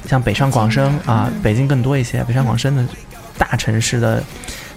[0.06, 2.84] 像北上广深啊，北京更多一些，北上广深的
[3.38, 4.22] 大城市的。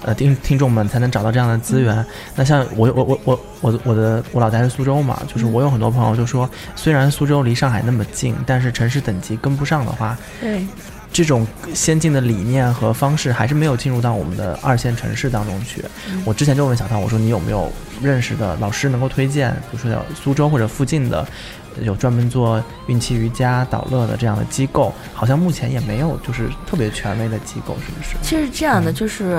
[0.05, 2.05] 呃，听听众们才能找到这样的资源。
[2.35, 10.63] 那像我我我我我我的我老家是苏州嘛，就是我有很多朋友就说，虽然苏州离上海那么近，但是城市等级跟不上的话，对，
[11.11, 15.83] 这种先进的理念和方式还是没有进入到我们的二线城市当中去。
[16.23, 21.27] 我之前就问小涛，我说你有没有认识的老师能够推荐，比如说有苏州或者附近的
[21.81, 24.93] 有专门做孕期瑜伽导乐的这样的机构？
[25.13, 28.15] 好像目前也没有，就是特别权威的机构，是不是？
[28.21, 29.37] 其实这样的就是，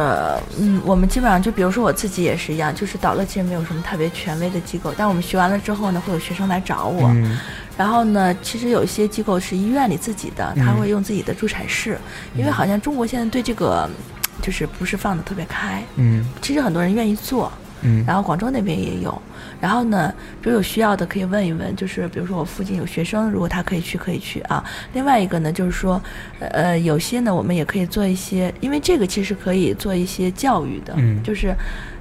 [0.58, 7.38] 嗯，我们基本上就比如说我自己也是一样，就是导乐其实没有什么特别权威的机构，但我们学完了之后呢，会有学生来找我，嗯。
[7.76, 10.76] 然后呢，其实有一些机构是医院里自己的，他嗯。
[10.76, 11.98] 会用自己的助产士，
[12.34, 13.88] 因为好像中国现在对这个
[14.40, 16.26] 就是不是放的特别开，嗯。
[16.40, 19.22] 其实很多人愿意做，嗯然后广州那边也有，
[19.60, 24.64] 然后呢，比如有需要的可以问一问，就是比如说我附近有学生，如果他可以去，可以去啊。
[24.92, 26.00] 另外一个呢，就是说，
[26.38, 31.54] 呃，有些呢，我们也可以做一些，因为这个其实可以做一些教育的，嗯就是。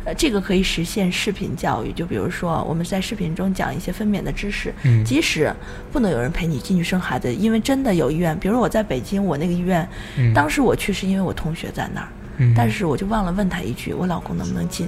[0.07, 5.51] 呃，这个可以实现视频教育，就比如说我们在视频中讲一些分娩的知识，嗯即使
[5.91, 12.07] 不能有人陪你进去生孩子，因为真的有医院，比如我在北京，我那个医院，嗯当时我去是因为我同学在那儿，
[12.37, 14.87] 嗯但是我就忘了问他一句，我老公能不能进？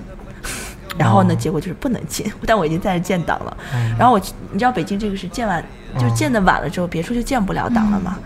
[0.98, 3.58] 然后呢，哦结果就是不能进， 但我已经在这建档了。
[3.98, 4.20] 然后我
[4.52, 5.64] 你知道北京这个是建完，
[6.00, 8.18] 就建的晚了之后，别处就建不了档了嘛。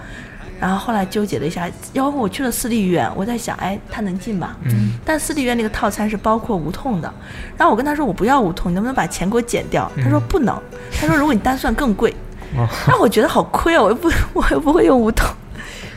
[0.59, 4.55] 然后后来纠结了一下，然后我去了私立医院，我在想，哎，他能进吗？
[4.65, 7.11] 嗯但私立医院那个套餐是包括无痛的，
[7.57, 9.91] 然后我跟他说我不要无痛，你能不能把钱给我减掉？
[10.03, 10.55] 他说不能，
[10.99, 12.13] 他说如果你单算更贵。
[12.57, 13.81] 哦让我觉得好亏啊！
[13.81, 15.25] 我又不 我又不会用无痛，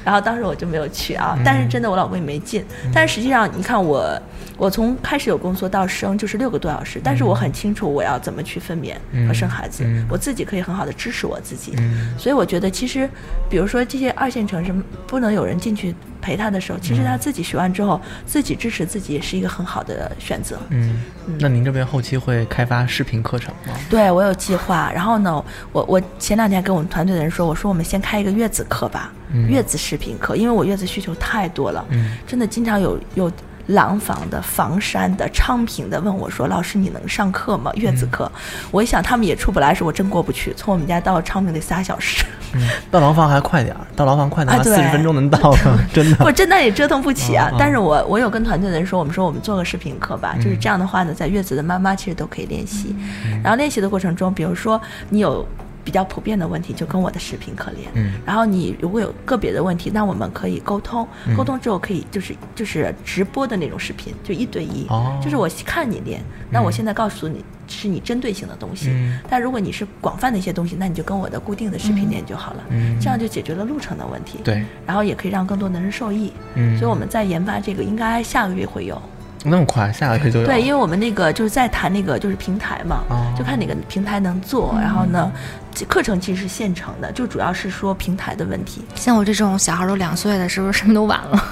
[0.04, 1.36] 然后当时我就没有去啊。
[1.44, 2.64] 但是真的我老公也没进。
[2.94, 4.08] 但是实际上你看我，
[4.56, 8.94] 我从开始有工作到生就是六个多小时，但是我很清楚我要怎么去分娩
[9.26, 10.06] 和生孩子，嗯。
[10.08, 11.74] 我自己可以很好的支持我自己。
[11.78, 12.14] 嗯。
[12.18, 13.08] 所以我觉得其实，
[13.50, 14.72] 比如说这些二线城市
[15.06, 20.56] 不能有人进去陪他的时候，其实他自己学完之后，自己支持自己也是一个很好的选择。
[20.70, 21.00] 嗯，
[21.40, 23.74] 那您这边后期会开发视频课程吗？
[23.90, 29.48] 对我有计划，然后呢，我我前两天跟我们团队的人说，我说我们先开一个月子课吧，嗯。
[29.48, 32.16] 月子视频课，因为我月子需求太多了，嗯。
[32.26, 33.32] 真的经常有有
[33.66, 37.70] 廊坊的、房山的、昌平的问我说，老师你能上课吗？
[37.74, 38.30] 月子课，
[38.70, 46.24] 我一想他们也出不来，是我真过不去，从我们家到昌平得仨小时，嗯，到廊坊还快点儿，到廊坊快的话四十分钟能到了， 真的。
[46.24, 47.50] 我真的也折腾不起啊。
[47.58, 52.94] 但是我我有跟团队的人说，我们说我们做个视频课吧，就是这样的话呢，在月子的妈妈其实都可以练习。
[52.98, 55.46] 嗯然后练习的过程中，比如说你有
[55.84, 57.88] 比较普遍的问题，就跟我的视频课练。
[57.94, 64.86] 嗯然后你如果有个别的问题，那我们可以沟通，沟通之后可以就是就是直播的那种视频，就一对一。
[64.88, 68.88] 哦就是我看你练，那我现在告诉你是你针对性的东西。
[68.90, 72.64] 嗯但如果你是广泛的一些东西，那你就跟我的固定的视频练就好了。
[72.70, 74.38] 嗯这样就解决了路程的问题。
[74.42, 76.32] 对，然后也可以让更多的人受益。
[76.54, 79.00] 嗯所以我们在研发这个，应该下个月会有。
[79.46, 80.46] 那么快，下个月就有。
[80.46, 84.74] 对，因为我们那个就是在谈那个就是平台嘛，哦就看哪个平台能做。
[84.80, 85.30] 然后呢，
[85.74, 88.84] 这课程其实是现成的，就主要是说平台的问题。
[88.94, 91.44] 像我这种小孩都两岁了，是不是什么都晚了？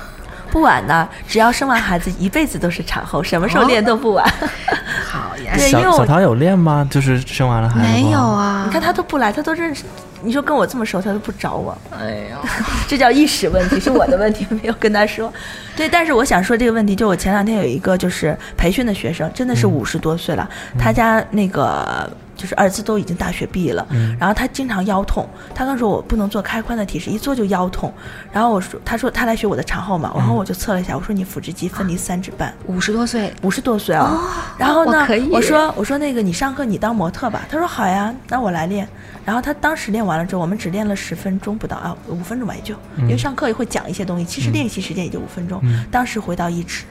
[0.51, 4.27] 不晚的，只要生完孩子，一辈子都是产后，什么时候练都不晚。
[5.07, 6.87] 好呀，对因为小小桃有练吗？
[6.91, 8.19] 就是生完了孩子没有？
[8.19, 8.65] 啊。
[8.67, 9.85] 你看他都不来，他都认识。
[10.23, 12.39] 你说跟我这么熟，他都不找我，哎呀，
[12.89, 15.33] 这叫意识问题，是我的问题，没有跟他说。
[15.77, 22.11] 对，但是我想说这个问题，就我前两天有一个就是培训的学生，真的是五十多岁了，他家那个
[22.43, 23.87] 就是儿子都已经大学毕业了，
[24.19, 27.95] 然后他经常腰痛，他刚说我不能做开髋的体式，一做就腰痛，
[28.33, 32.53] 然后我说他说他来学我的产后嘛，然后我就测了一下，我说你腹直肌分离三指半。
[32.67, 34.19] 五十多岁，五十多岁啊、
[34.59, 38.89] 然后呢我，我说我说那个你上课你当模特吧，他说好呀，那我来练。
[39.25, 45.63] 然后他当时练完了之后，我们只练了十分钟不到啊，五分钟吧也就，因为上课也会讲一些东西，其实练习时间也就五分钟。
[45.93, 46.83] 当时回到一指，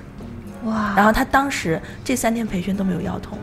[0.64, 3.38] 哇，然后他当时这三天培训都没有腰痛，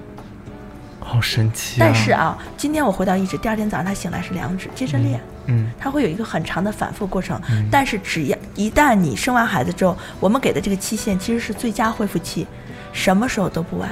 [1.09, 1.87] 好神奇啊！
[1.87, 5.19] 但是啊，今天我回到一指，第二天早上他醒来是两指，接着练。
[5.47, 7.41] 嗯它会有一个很长的反复过程。
[7.71, 12.47] 但是只要一旦你生完孩子之后，我们给的这个期限其实是最佳恢复期，
[12.93, 13.89] 什么时候都不晚，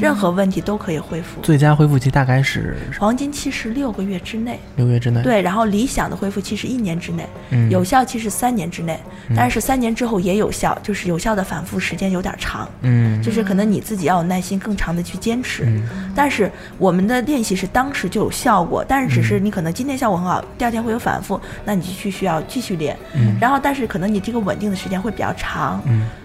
[0.00, 1.40] 任何问题都可以恢复。
[1.42, 8.98] 最佳恢复期大概是黄金期是六个月之内，六个月之内。，对，然后理想的恢复期是一年之内，嗯有效期是三年之内，
[9.36, 12.68] 但是三年之后也有效，就是有效的反复时间有点长。
[12.82, 15.66] 嗯，就是可能你自己要有耐心，更长的去坚持。
[16.14, 22.96] 但是我们的练习是当时就有效果，但是只是你可能今天效果很好，第二天会有反复，那你继续需要继续练。
[23.40, 25.82] 然后，但是可能你这个稳定的时间会比较长。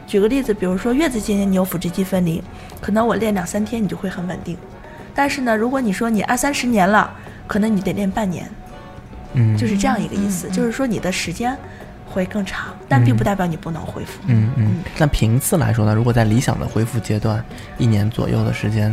[0.10, 2.44] 举个例子，比如说月子期间你有腹直肌分离，
[2.82, 4.58] 可能我练两三天你就会很稳定。
[5.14, 7.12] 但是呢，如果你说你二三十年了，
[7.46, 8.50] 可能你得练半年，
[9.34, 11.56] 嗯，就是这样一个意思，就是说你的时间
[12.10, 14.20] 会更长，但并不代表你不能恢复。
[14.26, 14.80] 嗯嗯。
[14.98, 17.46] 那频次来说呢，如果在理想的恢复阶段，
[17.78, 18.92] 一年左右的时间，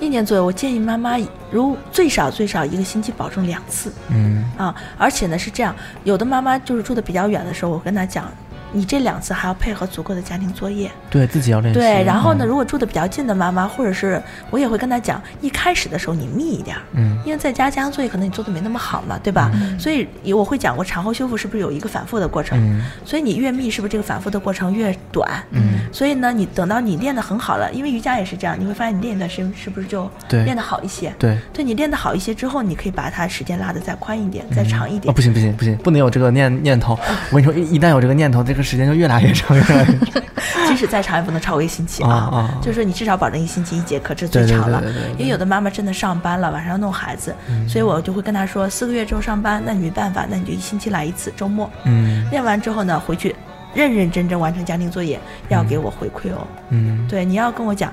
[0.00, 1.16] 一年左右，我建议妈妈
[1.52, 8.28] 如最少最少一个星期保证两次嗯啊，而且呢是这样，有的妈妈就是住的比较远的时候，我跟她讲，
[8.72, 10.90] 你这两次还要配合足够的家庭作业。
[11.10, 11.78] 对自己要练习。
[11.80, 19.50] 对，然后呢，嗯如果住的比较近的妈妈，或者是我也会跟她讲，一开始的时候你密一点儿，嗯因为在家家庭作业可能你做的没那么好嘛，对吧？
[19.78, 25.28] 所以我会讲过产后修复是不是有一个反复的过程，嗯所以你越密是不是这个反复的过程越短？
[25.50, 31.12] 嗯，所以呢，你等到你练得很好了，因为瑜伽也是这样，你会发现你练一段时间是不是就练得好一些？
[31.18, 31.38] 对。
[31.52, 35.12] 对你练得好一些之后，你可以把它时间拉得再宽一点，再长一点。
[35.12, 36.98] 哦，不行不行不行，不能有这个念念头。
[37.30, 40.22] 我跟你说，一一旦有这个念头，这个时间就越来越长，越来越长。
[40.68, 44.82] 即使再长也不能超过一星期啊啊，啊就是说你至少保证一星期一节课，这最长了。
[45.16, 47.34] 因为有的妈妈真的上班了，晚上要弄孩子，
[47.66, 53.34] 所以我就会跟她说，四个月之后上班，那你没办法，那你就一星期来一次，周末嗯练完之后呢，回去
[53.74, 55.18] 认认真真完成家庭作业，
[55.48, 56.46] 要给我回馈哦。
[56.70, 57.92] 嗯对，你要跟我讲，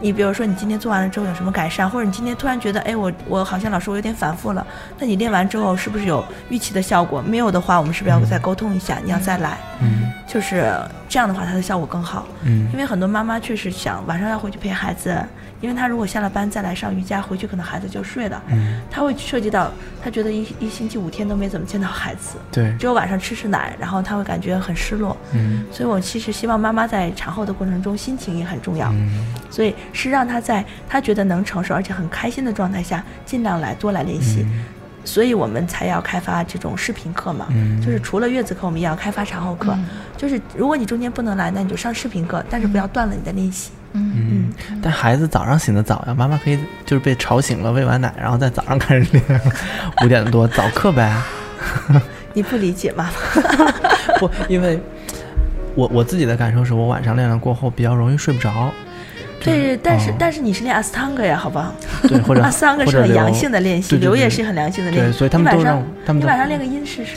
[0.00, 4.66] 你比如说你今天做完了之后有什么改善，或者你今天突然觉得，哎，我我好像老师我有点反复了，
[4.98, 7.20] 那你练完之后是不是有预期的效果？
[7.20, 8.98] 没有的话，我们是不是要再沟通一下？
[9.02, 10.70] 你要再来，嗯就是
[11.08, 12.28] 这样的话，它的效果更好。
[12.44, 15.16] 嗯因为很多妈妈确实想晚上要回去陪孩子，
[15.62, 19.72] 因为她如果下了班再来上瑜伽，回去可能孩子就睡了，嗯，她会涉及到
[20.04, 25.16] 她觉得一一星期五天都没怎么见到孩子，对，只有晚上吃吃奶，然后她会感觉很失落。
[25.32, 34.46] 嗯所以我其实希望妈妈在产后的过程中心情也很重要，嗯所以是让她在她觉得能承受而且很开心的状态下，尽量来多来练习。
[35.08, 39.74] 所以我们才要开发这种视频课嘛，嗯就是除了月子课，我们也要开发产后课。
[40.18, 43.70] 就是如果你中间不能来，那你就上视频课，但是不要断了你的练习。
[43.94, 44.52] 嗯。
[44.82, 49.40] 但孩子早上醒得早呀，妈妈可以就是被吵醒了，喂完奶，然后在早上开始练，
[50.04, 51.10] 五点多早课呗。
[52.34, 53.72] 你不理解妈妈？
[54.20, 54.78] 不，因为
[55.74, 58.70] 我我自己的感受是我晚上练了过后比较容易睡不着。
[59.40, 61.72] 对，但是、哦但是你是练阿斯汤格呀，好不好？
[62.08, 65.10] 对，或者阿斯汤格是很阳性的练习，流也是很良性的练习。
[65.10, 67.12] 对所以他们都让你晚上你他们你晚上练个音试试。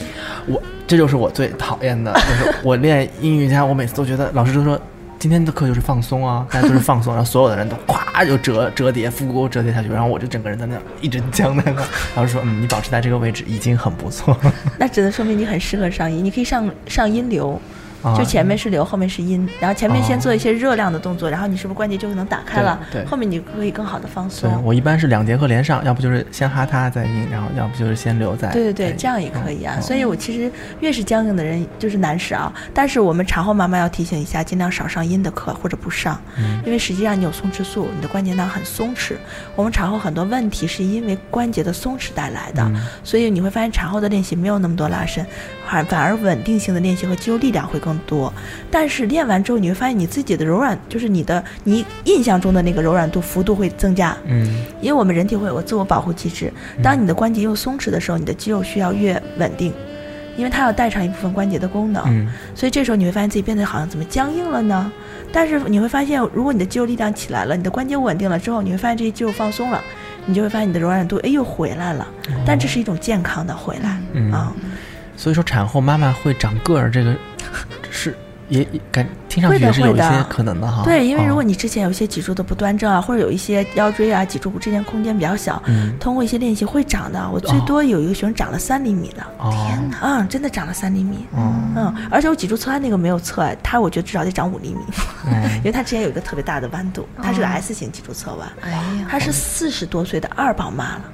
[0.46, 4.80] 我这就是我最讨厌的，就是 我练阴瑜伽，我每次都觉得老师都说
[5.18, 11.82] 今天的课就是放松啊，大家都是放松，然后所有的人都咵就折折叠，腹股沟折叠下去，然后我就整个人在那一直僵在那。
[12.14, 14.52] 老师说，嗯，你保持在这个位置已经很不错了。
[14.78, 17.60] 那只能说明你很适合上音，你可以上上音流。
[18.02, 22.78] 啊就前面是流，后面是阴，然后前面先哦做一些热量的动作，然后你是不是关节就能打开了？
[22.90, 24.64] 对对后面你可以更好的放对松。
[24.64, 28.50] 我一般是两节课连上，要不就是先哈他再阴，然后要不就是先留在。
[28.50, 29.74] 对对对，这样也可以啊。
[29.78, 32.52] 嗯所以我其实越是僵硬的人就是难使啊。
[32.72, 39.14] 但是我们产后妈妈要提醒一下，尽量少上阴的课或者不上，嗯因为实际上你有松弛素，你的关节囊很松弛。
[39.56, 45.24] 我们产后很多问题是因为关节的松弛带来的，嗯所以你会发现产后的练习没有那么多拉伸，
[45.72, 48.30] 反反而稳定性的练习和肌肉力量会更多。
[48.70, 54.14] 但是练完之后，你会发现你自己的柔软，就是你的你印象中的那个柔软度幅度会增加。
[54.26, 59.72] 嗯因为我们人体会有个自我保护机制，当你的关节又松弛的时候，你的肌肉需要越稳定，
[60.36, 62.04] 因为它要代偿一部分关节的功能。
[62.06, 64.92] 嗯所以这时候你会发现自己变得好像怎么僵硬了呢？
[65.32, 69.80] 但是你会发现，如果你的肌肉力量起来了，你的关节稳定了之后，你会发现这些肌肉放松了，
[70.26, 72.06] 你就会发现你的柔软度哎又回来了。
[72.44, 74.52] 但这是一种健康的回来嗯啊。
[75.22, 77.14] 所以说产后妈妈会长个儿，这个
[77.92, 78.12] 是
[78.48, 80.82] 也也感听上去也是有一些可能的哈。
[80.82, 85.96] 对，因为如果哦你之前有一些脊柱的不端正啊，或者有一些腰椎啊、脊柱骨之间空间比较小，嗯。
[86.00, 87.30] 通过一些练习会长的。
[87.30, 87.62] 我最哦。
[87.64, 89.54] 多有一个学生长了三厘米的，哦。
[90.00, 91.24] 啊，真的长了三厘米。
[91.30, 91.54] 哦。
[91.76, 94.80] 嗯，而且我脊柱侧弯那个没有测，他我觉得至少得长五厘米，
[95.30, 101.04] 嗯因为他之前有一个特别大的弯度，他是个 S 型脊柱侧弯，哎呀，他是四十多岁的二宝妈了，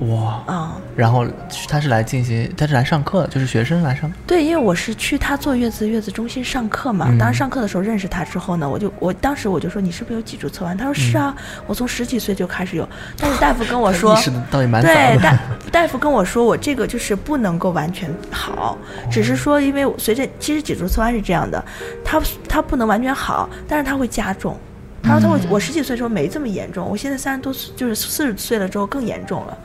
[0.00, 1.26] 哇，嗯，然后
[1.68, 4.10] 他是来进行，他是来上课，就是学生来上。
[4.26, 10.74] 对，因为我是去他坐月子月子中心上课嘛，嗯当时上课的时候认识他之后呢，我就我当时我就说你是不是有脊柱侧弯？
[10.74, 11.36] 他说是啊，
[11.66, 12.88] 我从十几岁就开始有，
[13.18, 14.18] 但是大夫跟我说
[14.50, 15.38] 倒也蛮早对，大
[15.70, 18.78] 大夫跟我说我这个就是不能够完全好，
[19.10, 21.62] 只是说因为随着其实脊柱侧弯是这样的，
[22.02, 24.56] 他他不能完全好，但是他会加重。
[25.02, 29.58] 他说他会，嗯我十几岁的时候没这么严重，我现在三十多岁，就是四十岁了之后更严重了。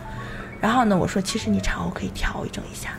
[0.66, 2.90] 然后呢，我说其实你产后可以调整一下，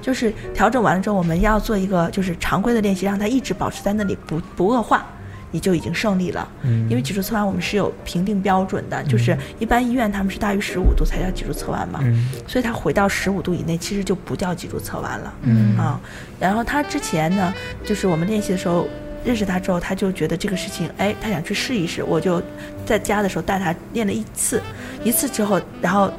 [0.00, 5.06] 就是调整完了之后，我们要做一个就是常规的练习，让它一直保持在那里不不恶化，
[5.52, 6.48] 你就已经胜利了。
[6.62, 15.32] 嗯因为脊柱侧弯我们是有评定标准的，就是一般医院他们是大于十五度才叫脊柱侧弯嘛，嗯所以它回到十五度以内，其实就不叫脊柱侧弯了。
[15.42, 16.00] 嗯啊，
[16.40, 17.54] 然后他之前呢，
[17.84, 18.88] 就是我们练习的时候。
[19.24, 22.02] 认识他之后，他就觉得这个事情，哎，他想去试一试。
[22.02, 22.42] 我就
[22.84, 24.60] 在家的时候带他练了一次，
[25.04, 26.12] 一次之后，然后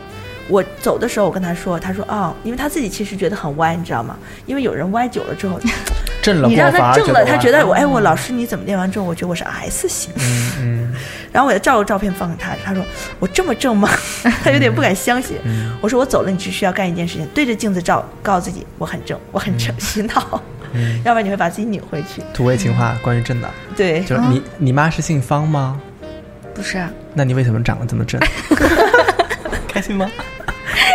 [0.49, 4.17] 我走的时候，我跟他说，他说，哦，因为他自己其实觉得很歪，你知道吗？
[4.45, 5.59] 因为有人歪久了之后，
[6.21, 10.11] 正了你让他正了，他觉得我，哎，我老师你怎么练完之后，我觉得我是 S 型。
[10.17, 10.93] 嗯嗯
[11.33, 12.83] 然后我也照个照片放给他，他说
[13.19, 13.89] 我这么正吗？
[14.43, 15.37] 他有点不敢相信。
[15.43, 20.41] 嗯我说我走了，你只需要干一件事情，对着镜子照，告诉自己我很正，我很正，洗脑，
[20.73, 22.21] 嗯，要不然你会把自己拧回去。
[22.33, 25.79] 土味情话关于正的，对，就是你你妈是姓方吗？
[26.53, 28.21] 不是啊，那你为什么长得这么正？
[29.67, 30.07] 开心吗？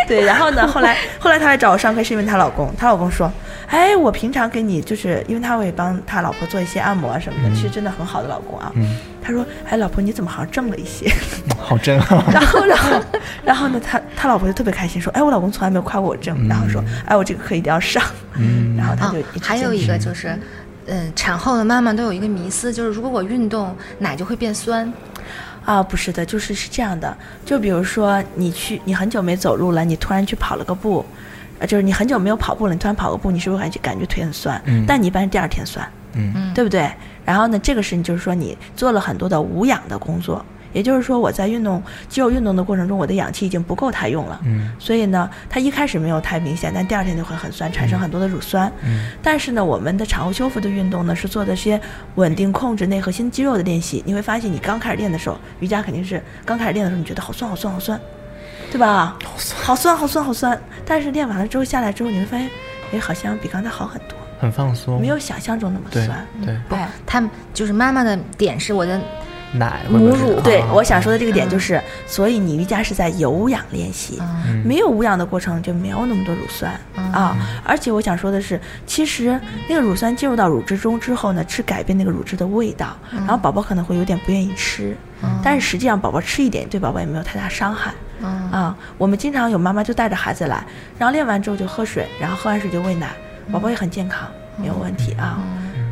[0.09, 3.31] 对，然后呢， 后来后来她来找我上课，是因为她老公，她老公说，
[3.67, 8.71] 哎，我平常给你就是因为他会帮他老婆做一些按摩啊什么的，其实真的很好的老公啊。
[8.75, 11.07] 嗯，他说，哎，老婆你怎么好像正了一些？
[11.57, 12.23] 好正啊！
[12.33, 12.89] 然后，然后，
[13.45, 18.03] 然后呢，他他老婆就特别开心，说，哎，我老公从来没有夸过我正，然后说，哎，我这个课一定要上，
[18.33, 20.35] 嗯 然后他啊就一直还有一个就是，
[20.87, 24.91] 嗯，产后的妈妈都有一个迷思，就是如果我运动，奶就会变酸。
[25.69, 27.15] 啊，不是的，就是是这样的，
[27.45, 31.05] 就比如说你去，你很久没走路了，你突然去跑了个步，
[31.59, 34.59] 呃，就是你很久没有跑步了，你突然跑个步，你是不是感觉感觉腿很酸？
[34.65, 36.89] 嗯但你一般是第二天酸，嗯对不对？
[37.23, 40.43] 然后呢，这个是你就是说你做了很多的无氧的工作，
[40.73, 44.39] 也就是说我在运动肌肉运动的过程中，我的氧气已经不够它用了。
[44.45, 48.71] 嗯所以呢，它一开始没有太明显，但第二天就会很酸，产生很多的乳酸。
[48.83, 51.79] 嗯但是呢，我们的产后修复的运动呢，是做的些
[52.15, 54.03] 稳定控制内核心肌肉的练习。
[54.05, 57.99] 你会发现，你刚开始练的时候，瑜伽肯定是刚开始练的时候，你觉得好酸好酸好酸，
[58.71, 59.17] 对吧？
[59.63, 60.59] 好酸好酸好酸。
[60.85, 62.49] 但是练完了之后下来之后，你会发现，
[62.93, 66.25] 哎，好像比刚才好很多，很放松，没有想象中那么酸。
[66.43, 68.99] 对不哎，他们就是妈妈的点是我的
[69.53, 74.19] 奶母乳对，啊我想说的这个点就是，所以你瑜伽是在有氧练习。
[74.21, 76.71] 嗯没有无氧的过程就没有那么多乳酸、
[77.13, 79.39] 啊，而且我想说的是，其实
[79.69, 84.95] 那个乳酸进入到乳汁中之后呢，是改变那个乳汁的味道，然后宝宝可能会有点不愿意吃，
[85.41, 87.93] 但是实际上宝宝吃一点对宝宝也没有太大伤害。
[88.21, 90.63] 嗯啊，我们经常有妈妈就带着孩子来，
[90.97, 93.07] 然后练完之后就喝水，然后喝完水就喂奶，
[93.49, 94.27] 宝宝也很健康，
[94.57, 95.39] 没有问题啊。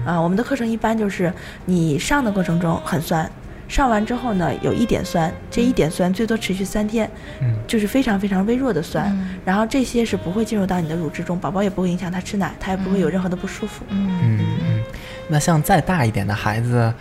[0.06, 1.32] 啊，我们的课程一般就是
[1.66, 3.30] 你上的过程中很酸，
[3.68, 7.10] 上完之后呢有一点酸，这一点酸最多持续三天，
[7.42, 7.56] 嗯。
[7.68, 9.14] 就是非常非常微弱的酸，
[9.44, 13.84] 然后这些是不会进入到你的乳汁中，宝宝也不会影响他吃奶，他也不会有任何的不舒服。
[13.90, 14.84] 嗯嗯，
[15.28, 16.94] 那像再大一点的孩子，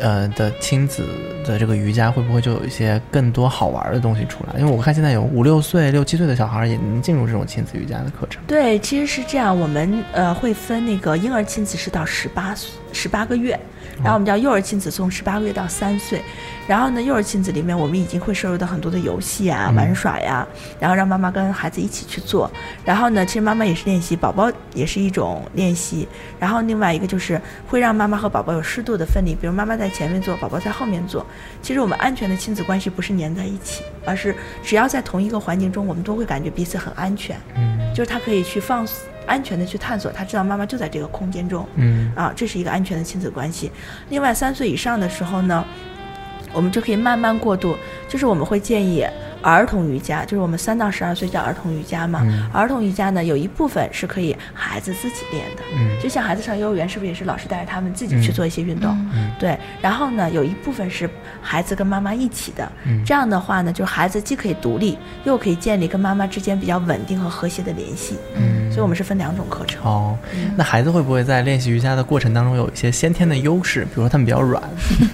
[0.00, 1.06] 呃的亲子
[1.44, 4.58] 的这个瑜伽会不会就有一些更多好玩的东西出来？
[4.60, 8.42] 因为我看现在有五六岁、六七岁的小孩也能进入这种亲子瑜伽的课程。
[8.46, 12.54] 对，其实是这样，我们呃会分那个婴儿亲子是到十八
[12.92, 13.58] 十八个月，
[13.96, 16.22] 然后我们叫幼儿亲子从十八个月到三岁，
[16.66, 20.46] 然后呢幼儿亲子里面我们已经会摄入到很多的游戏啊、玩耍呀，
[20.78, 22.50] 然后让妈妈跟孩子一起去做，
[22.84, 26.06] 然后呢其实妈妈也是练习，宝宝也是一种练习，
[26.38, 31.24] 然后另外一个就是会让妈妈和宝宝有适度的分离，比如妈妈在前面坐，宝宝在后面坐。
[31.62, 37.36] 其实我们安全的亲子关系不是粘在一起，而是只要在同一个环境中，我们都会感觉彼此很安全。
[37.56, 38.84] 嗯就是他可以去放
[39.24, 43.70] 安全的去探索，他知道妈妈就在这个空间中，嗯啊，这是一个安全的亲子关系。
[44.08, 45.64] 另外，三岁以上的时候呢，
[46.52, 47.76] 我们就可以慢慢过渡，
[48.08, 49.06] 就是我们会建议
[49.44, 52.22] 儿童瑜伽，就是我们三到十二岁叫儿童瑜伽嘛。
[52.24, 58.90] 嗯儿童瑜伽呢，有一部分是可以孩子自己练的，嗯就像孩子上幼儿园，是不是也是老师带着他们自己去嗯做一些运动？
[59.14, 61.08] 嗯对，然后呢，有一部分是
[61.42, 68.16] 孩子跟妈妈一起的，嗯这样的话呢，就是孩子既可以独立，又可以建立跟妈妈之间比较稳定和和谐的联系。
[68.36, 69.80] 嗯所以我们是分两种课程。
[69.84, 70.18] 哦，
[70.56, 73.84] 那孩子会不会在练习瑜伽的过程当中有一些先天的优势？
[73.84, 74.60] 比如说他们比较软，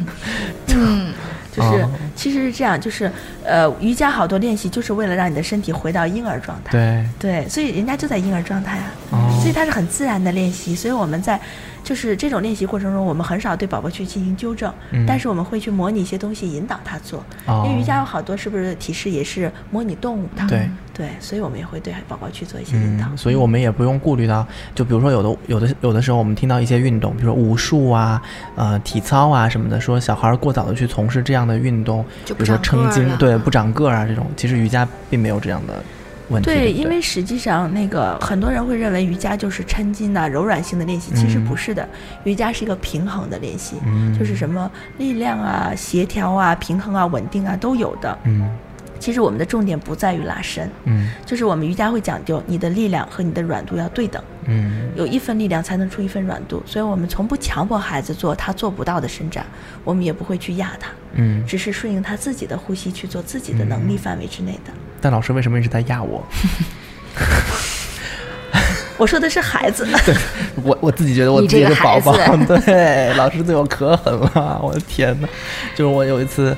[0.74, 1.12] 嗯
[1.53, 3.11] 就是、哦其实是这样，就是
[3.44, 6.72] 呃，瑜伽好多练习就是为了让你的身体回到婴儿状态。
[6.72, 10.74] 对，对，所以人家就在婴儿状态啊，哦所以它是很自然的练习。
[10.74, 11.40] 所以我们在
[11.91, 17.18] 就是这种练习过程中，我们很少对宝宝去进行纠正，嗯但是我们会去模拟一些东西引导他做。
[17.47, 20.47] 哦因为瑜伽有好多是不是提示也是模拟动物的？
[20.47, 23.07] 对对，所以我们也会对宝宝去做一些引导。
[23.11, 28.22] 嗯，所以我们也不用顾虑到，就比如说有的有的有的时候，我们听到一些运动，比如说武术啊、
[28.55, 35.82] 呃体操啊什么的，说小孩儿过早的去从事这样的运动，就比如说不长个撑筋，儿对，不长个儿啊这种，其实瑜伽并没有这样的
[36.31, 36.47] 问题。
[36.47, 41.87] 对对，对，因为实际上那个很多人会认为瑜伽就是抻筋呐、柔软性的练习，其实嗯不是的。
[42.24, 48.18] 瑜伽是一个平衡的练习，嗯就是什么力量啊、协调啊、平衡啊、稳定啊都有的。
[48.24, 48.49] 嗯
[49.01, 51.11] 其实我们的重点不在于拉伸，嗯。
[51.26, 54.90] 就是我们瑜伽会讲究你的力量和你的软度要对等，嗯。
[54.94, 59.44] 有一分力量才能出一分软度，所以我们从不强迫孩子做他做不到的伸展，
[59.82, 61.44] 我们也不会去压他，嗯。
[61.46, 64.72] 只是顺应他自己的呼吸去做自己的能力范围之内的。
[65.01, 66.22] 但老师为什么一直在压我？
[68.98, 70.14] 我说的是孩子， 对
[70.62, 72.14] 我我自己觉得我自己这个是宝宝，
[72.66, 75.28] 对，老师对我可狠了，我的天呐，
[75.74, 76.55] 就是我有一次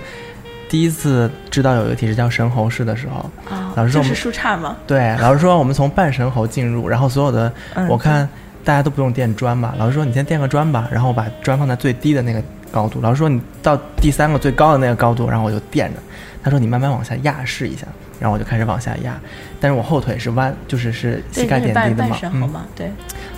[0.73, 4.75] 第一次知道有一个体式叫神猴式的时候，啊、老师说我们是树杈吗？
[4.87, 8.27] 对，老师说我们从半神猴进入，然后所有的、嗯我看
[8.65, 16.01] 大家都不用垫砖吧，老师说你先垫个砖吧，然后我把砖放在最低的那个高度，老师说你到第三个最高的那个高度，然后我就垫着，
[16.43, 17.87] 他说你慢慢往下压试一下，
[18.19, 19.21] 然后我就开始往下压，
[19.61, 22.91] 但是我后腿是弯，就是是膝，盖点地的嘛，嗯，神猴嘛，对。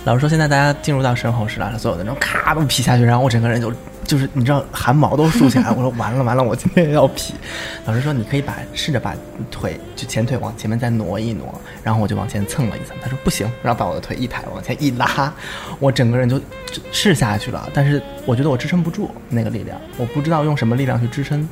[0.05, 3.73] 老师说现在大家进入到神猴式了，所有的那种咔都劈下去，然后我整个人就
[4.05, 7.33] 就是你知道汗毛都竖起来，我说完了完了，我今天要劈。
[7.85, 9.15] 老师说你可以把试着把
[9.49, 11.53] 腿就前腿往前面再挪一挪，
[11.83, 15.33] 然后我就往前蹭了一蹭，他说不行，然后把我的腿一抬往前一拉，
[15.79, 16.39] 我整个人就
[16.91, 21.47] 试下去了，但是我觉得我支撑不住那个力量，我不知道用什么力量去支撑，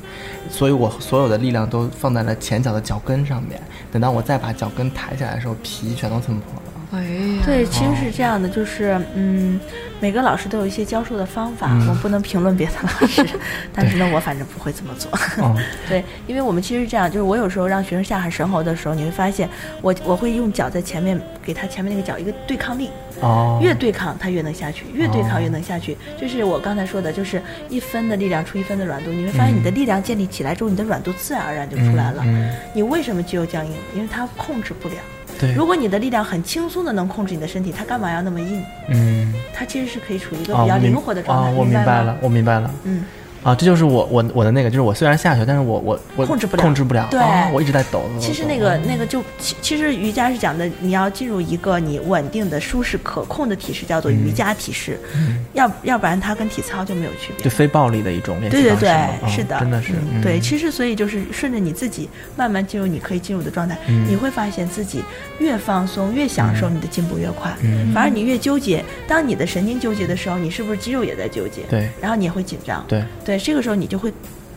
[0.48, 3.60] 所以我所有的力量都放在了前脚的脚跟上面，
[3.92, 6.73] 等到我再把脚跟抬起来的时候，皮全都蹭破了。
[6.94, 9.58] 哎呀，对，其实是这样的，就是嗯，
[10.00, 13.24] 每个老师都有一些教授的方法，嗯我们不能评论别的老师，
[13.74, 15.10] 但是呢，我反正不会这么做。
[15.42, 15.56] 嗯
[15.88, 19.48] 对，因为我们其实是这样，就是我有时候让学生下海神猴的时候，你会发现
[19.82, 22.90] 我我会用脚在前面给他前面那个脚一个对抗力，
[23.20, 25.96] 哦，越对抗他越能下去，越对抗哦越能下去。
[26.20, 32.22] 就是我刚才说的，就是一分的力量出一分的软度，你会发现你的力量建立起来之后，你的软度自然而然就出来了。
[32.24, 33.72] 嗯嗯你为什么肌肉僵硬？
[33.94, 34.94] 因为它控制不了。
[35.40, 38.62] 对，如果你的力量很轻松的能控制你的身体，它干嘛要那么硬？
[38.88, 41.50] 嗯，它其实是可以处于一个比较灵活的状态。
[41.50, 42.16] 啊，我明白了，。
[42.20, 42.70] 我明白了。
[42.84, 43.04] 嗯，
[43.44, 47.06] 啊，这就是我我我的那个，就是我虽然下去，但是我我我控制不了控制不了。
[47.10, 48.02] 对哦我一直在抖。
[48.18, 54.98] 其实那个那个就其其实瑜伽是讲的，你要进入一个你稳定的、舒适、可控的体式，叫做瑜伽体式。
[55.14, 57.50] 嗯要要不然它跟体操就没有区别就。
[57.50, 60.40] 非暴力的一种练习对对方式嘛对，嗯是的，真的是嗯对。
[60.40, 65.04] 其实所以就是顺着你自己慢慢进入你可以进入的状态，嗯你会发现自己
[65.38, 67.54] 越放松越享受，你的进步越快。
[67.62, 71.62] 嗯反而你越纠结，当你的神经纠结的时候，你是不是肌肉也在纠结？
[71.68, 72.82] 对然后你也会紧张。
[72.88, 74.12] 对对，这个时候你就会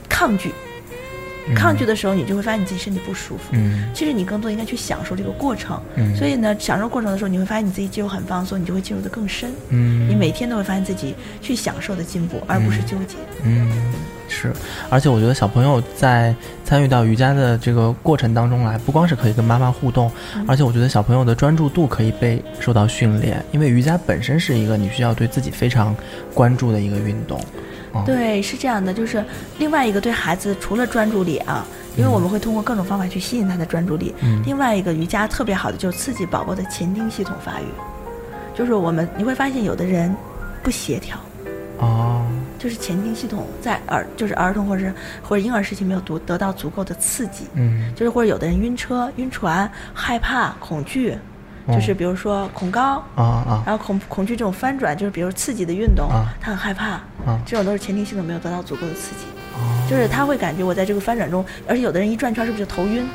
[0.10, 0.52] 抗拒，
[1.56, 3.44] 抗拒的时候，你就会发现你自己身体不舒服。
[3.52, 5.82] 嗯其实你更多应该去享受这个过程。
[5.96, 9.52] 嗯所以呢，享受过程的时候，你会发现你自己肌肉很放松，你就会进入的更深。
[9.70, 13.16] 嗯你每天都会发现自己去享受的进步，而不是纠结。
[13.44, 13.72] 嗯，
[14.28, 14.52] 是，
[14.90, 25.96] 而且我觉得小朋友在参与到瑜伽的这个过程当中来，不光是可以跟妈妈互动，嗯而且我觉得小朋友的专注度可以被受到训练，因为瑜伽本身是一个你需要对自己非常
[26.34, 27.40] 关注的一个运动。
[27.94, 29.24] 哦、，对，是这样的，就是
[29.58, 31.66] 另外一个对孩子除了专注力啊，
[31.96, 34.14] 因为我们会通过各种方法去吸引他的专注力。
[34.22, 34.42] 嗯。
[34.46, 37.66] 另外一个瑜伽特别好的就是刺激宝宝的前庭系统发育，
[38.56, 40.16] 就是我们你会发现有的人
[40.62, 41.18] 不协调。
[41.80, 42.26] 哦，
[42.58, 47.94] 就是前庭系统在儿就是儿童或者是或者婴儿时期没有得得到足够的刺激，嗯。
[47.96, 51.16] 就是或者有的人晕车、晕船、害怕、恐惧，
[51.68, 53.64] 就是比如说恐高，啊啊。
[53.66, 56.34] 然后恐恐惧这种翻转，就是比如刺激的运动，啊。
[56.40, 56.86] 他很害怕，
[57.26, 57.40] 啊。
[57.46, 63.08] 这种都是前庭系统没有得到足够的刺激，哦，就是他会感觉我在这个翻转中，而且有的人一转圈是不是就头晕？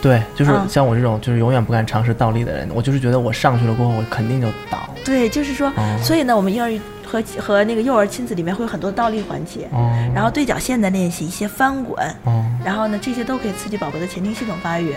[0.00, 4.88] 对，就是嗯像我这种就是永远不敢尝试倒立的人，我就是觉得我上去了过后，我肯定就倒。
[5.04, 5.98] 对，就是说，哦。
[6.02, 6.70] 所以呢，我们婴儿
[7.04, 14.94] 和和那个幼儿亲子里面会有很多倒立环节，哦，然后对角线的练习，一些翻滚，哦，然后呢，这些都可以刺激宝宝的前庭系统发育。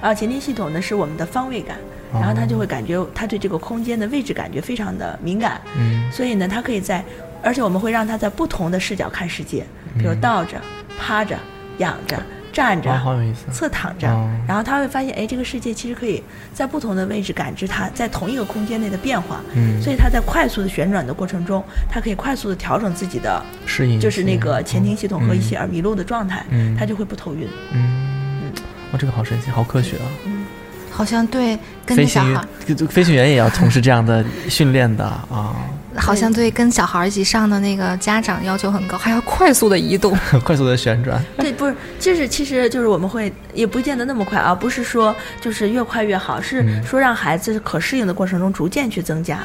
[0.00, 1.76] 然后前庭系统呢是我们的方位感，
[2.12, 6.10] 然后他就会感觉他对这个空间的位置感觉非常的敏感，嗯。
[6.10, 7.04] 所以呢，他可以在，
[7.42, 9.64] 而且我们会让他在不同的视角看世界，
[9.98, 10.60] 比如倒着、
[10.98, 11.36] 趴着、
[11.78, 12.20] 仰着、
[12.52, 13.50] 站着、哦，好有意思。
[13.52, 14.28] 侧躺着，哦。
[14.48, 16.22] 然后他会发现，哎，这个世界其实可以
[16.52, 19.40] 在不同的位置感知它在同一个空间内的变化。
[19.54, 19.80] 嗯。
[19.80, 25.58] 所以他在快速的旋转的过程中，他可以快速的调整自己的，适应就是那个前庭系统和一些嗯。
[25.58, 26.76] 耳迷路的状态，嗯。
[26.76, 27.46] 他就会不头晕。
[27.72, 27.99] 嗯，
[28.92, 30.06] 哇，这个好神奇，好科学啊！
[30.24, 30.44] 嗯，
[30.90, 35.54] 好像对跟飞行着小孩员，飞行员也要从事这样的训练的啊，
[35.96, 40.16] 好像对跟小孩一起上的那个家长要求很高，还要快速的移动。
[40.44, 41.22] 快速的旋转。
[41.38, 49.38] 对，不是，就是其实就是我们会也不见得那么快啊，不是说就是越快越好，是说让孩子可适应的过程中逐渐去增加，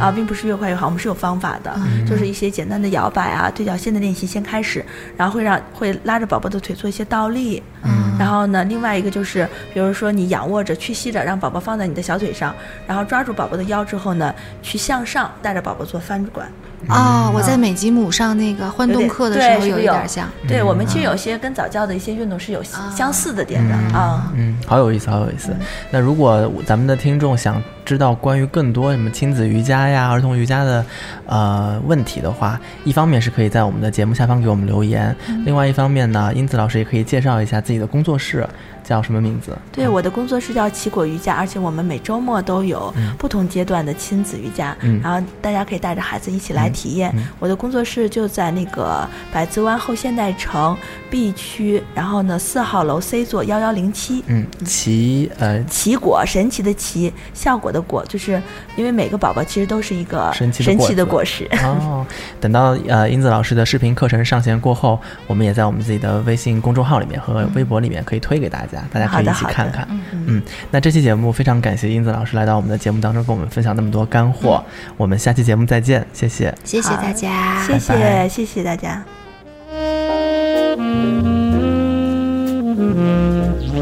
[0.00, 1.78] 啊，并不是越快越好，我们是有方法的，
[2.08, 4.84] 就是一些简单的摇摆啊、对角线的练习先开始，
[5.16, 12.54] 然后会让会拉着宝宝的腿做一些倒立，嗯然后呢，另外一个就是比如说你仰卧着屈膝着，让宝宝放在你的小腿上，
[12.86, 16.46] 然后抓住宝宝的腰之后呢，去向上带着宝宝做翻转。
[16.88, 20.28] 哦，我在美吉姆上那个欢动课的时候有一点像。
[20.48, 24.32] 对我们其实有些跟早教的一些运动是有相似的点的啊。
[24.34, 25.54] 嗯，好有意思，好有意思。
[25.92, 30.84] 那如果咱们的听众想知道关于更多什么亲子瑜伽呀、儿童瑜伽的
[31.26, 35.14] 呃问题的话，一方面是可以在我们的节目下方给我们留言，
[35.44, 38.48] 另外一方面呢，英子老师也可以介绍一下自己的工作室
[38.84, 39.56] 叫什么名字？
[39.70, 47.14] 对，我的工作室叫奇果瑜伽，而且我们每周末都有不同阶段的亲子瑜伽，嗯然后大家可以带着孩子一起来体验。
[47.38, 50.76] 我的工作室就在那个百子湾后现代城
[51.10, 54.22] B 区，然后呢四号楼 C 座幺幺零七。
[54.26, 58.40] 嗯，奇呃奇果，神奇的奇，效果的果，就是
[58.76, 61.48] 因为每个宝宝其实都是一个神奇的神奇的果实。
[61.64, 62.06] 哦，
[62.40, 69.88] 等到呃英子老师的视频课程上线过后，我们也在我们自己的微信公众号里面和微博里面可以推给大家，大家可以一起看看。
[70.12, 74.62] 嗯，那这期节目非常感谢英子老师来到我们的节目当中，跟我们分享那么多干货。
[74.98, 76.54] 我们下期节目再见，谢谢。
[76.64, 79.02] 谢谢大家，谢谢谢谢大家。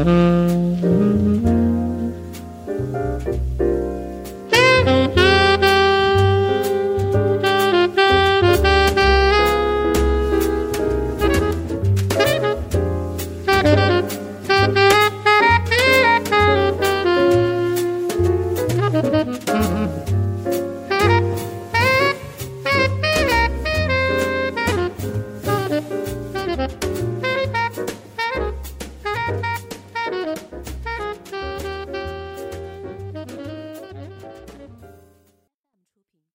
[0.03, 1.30] Thank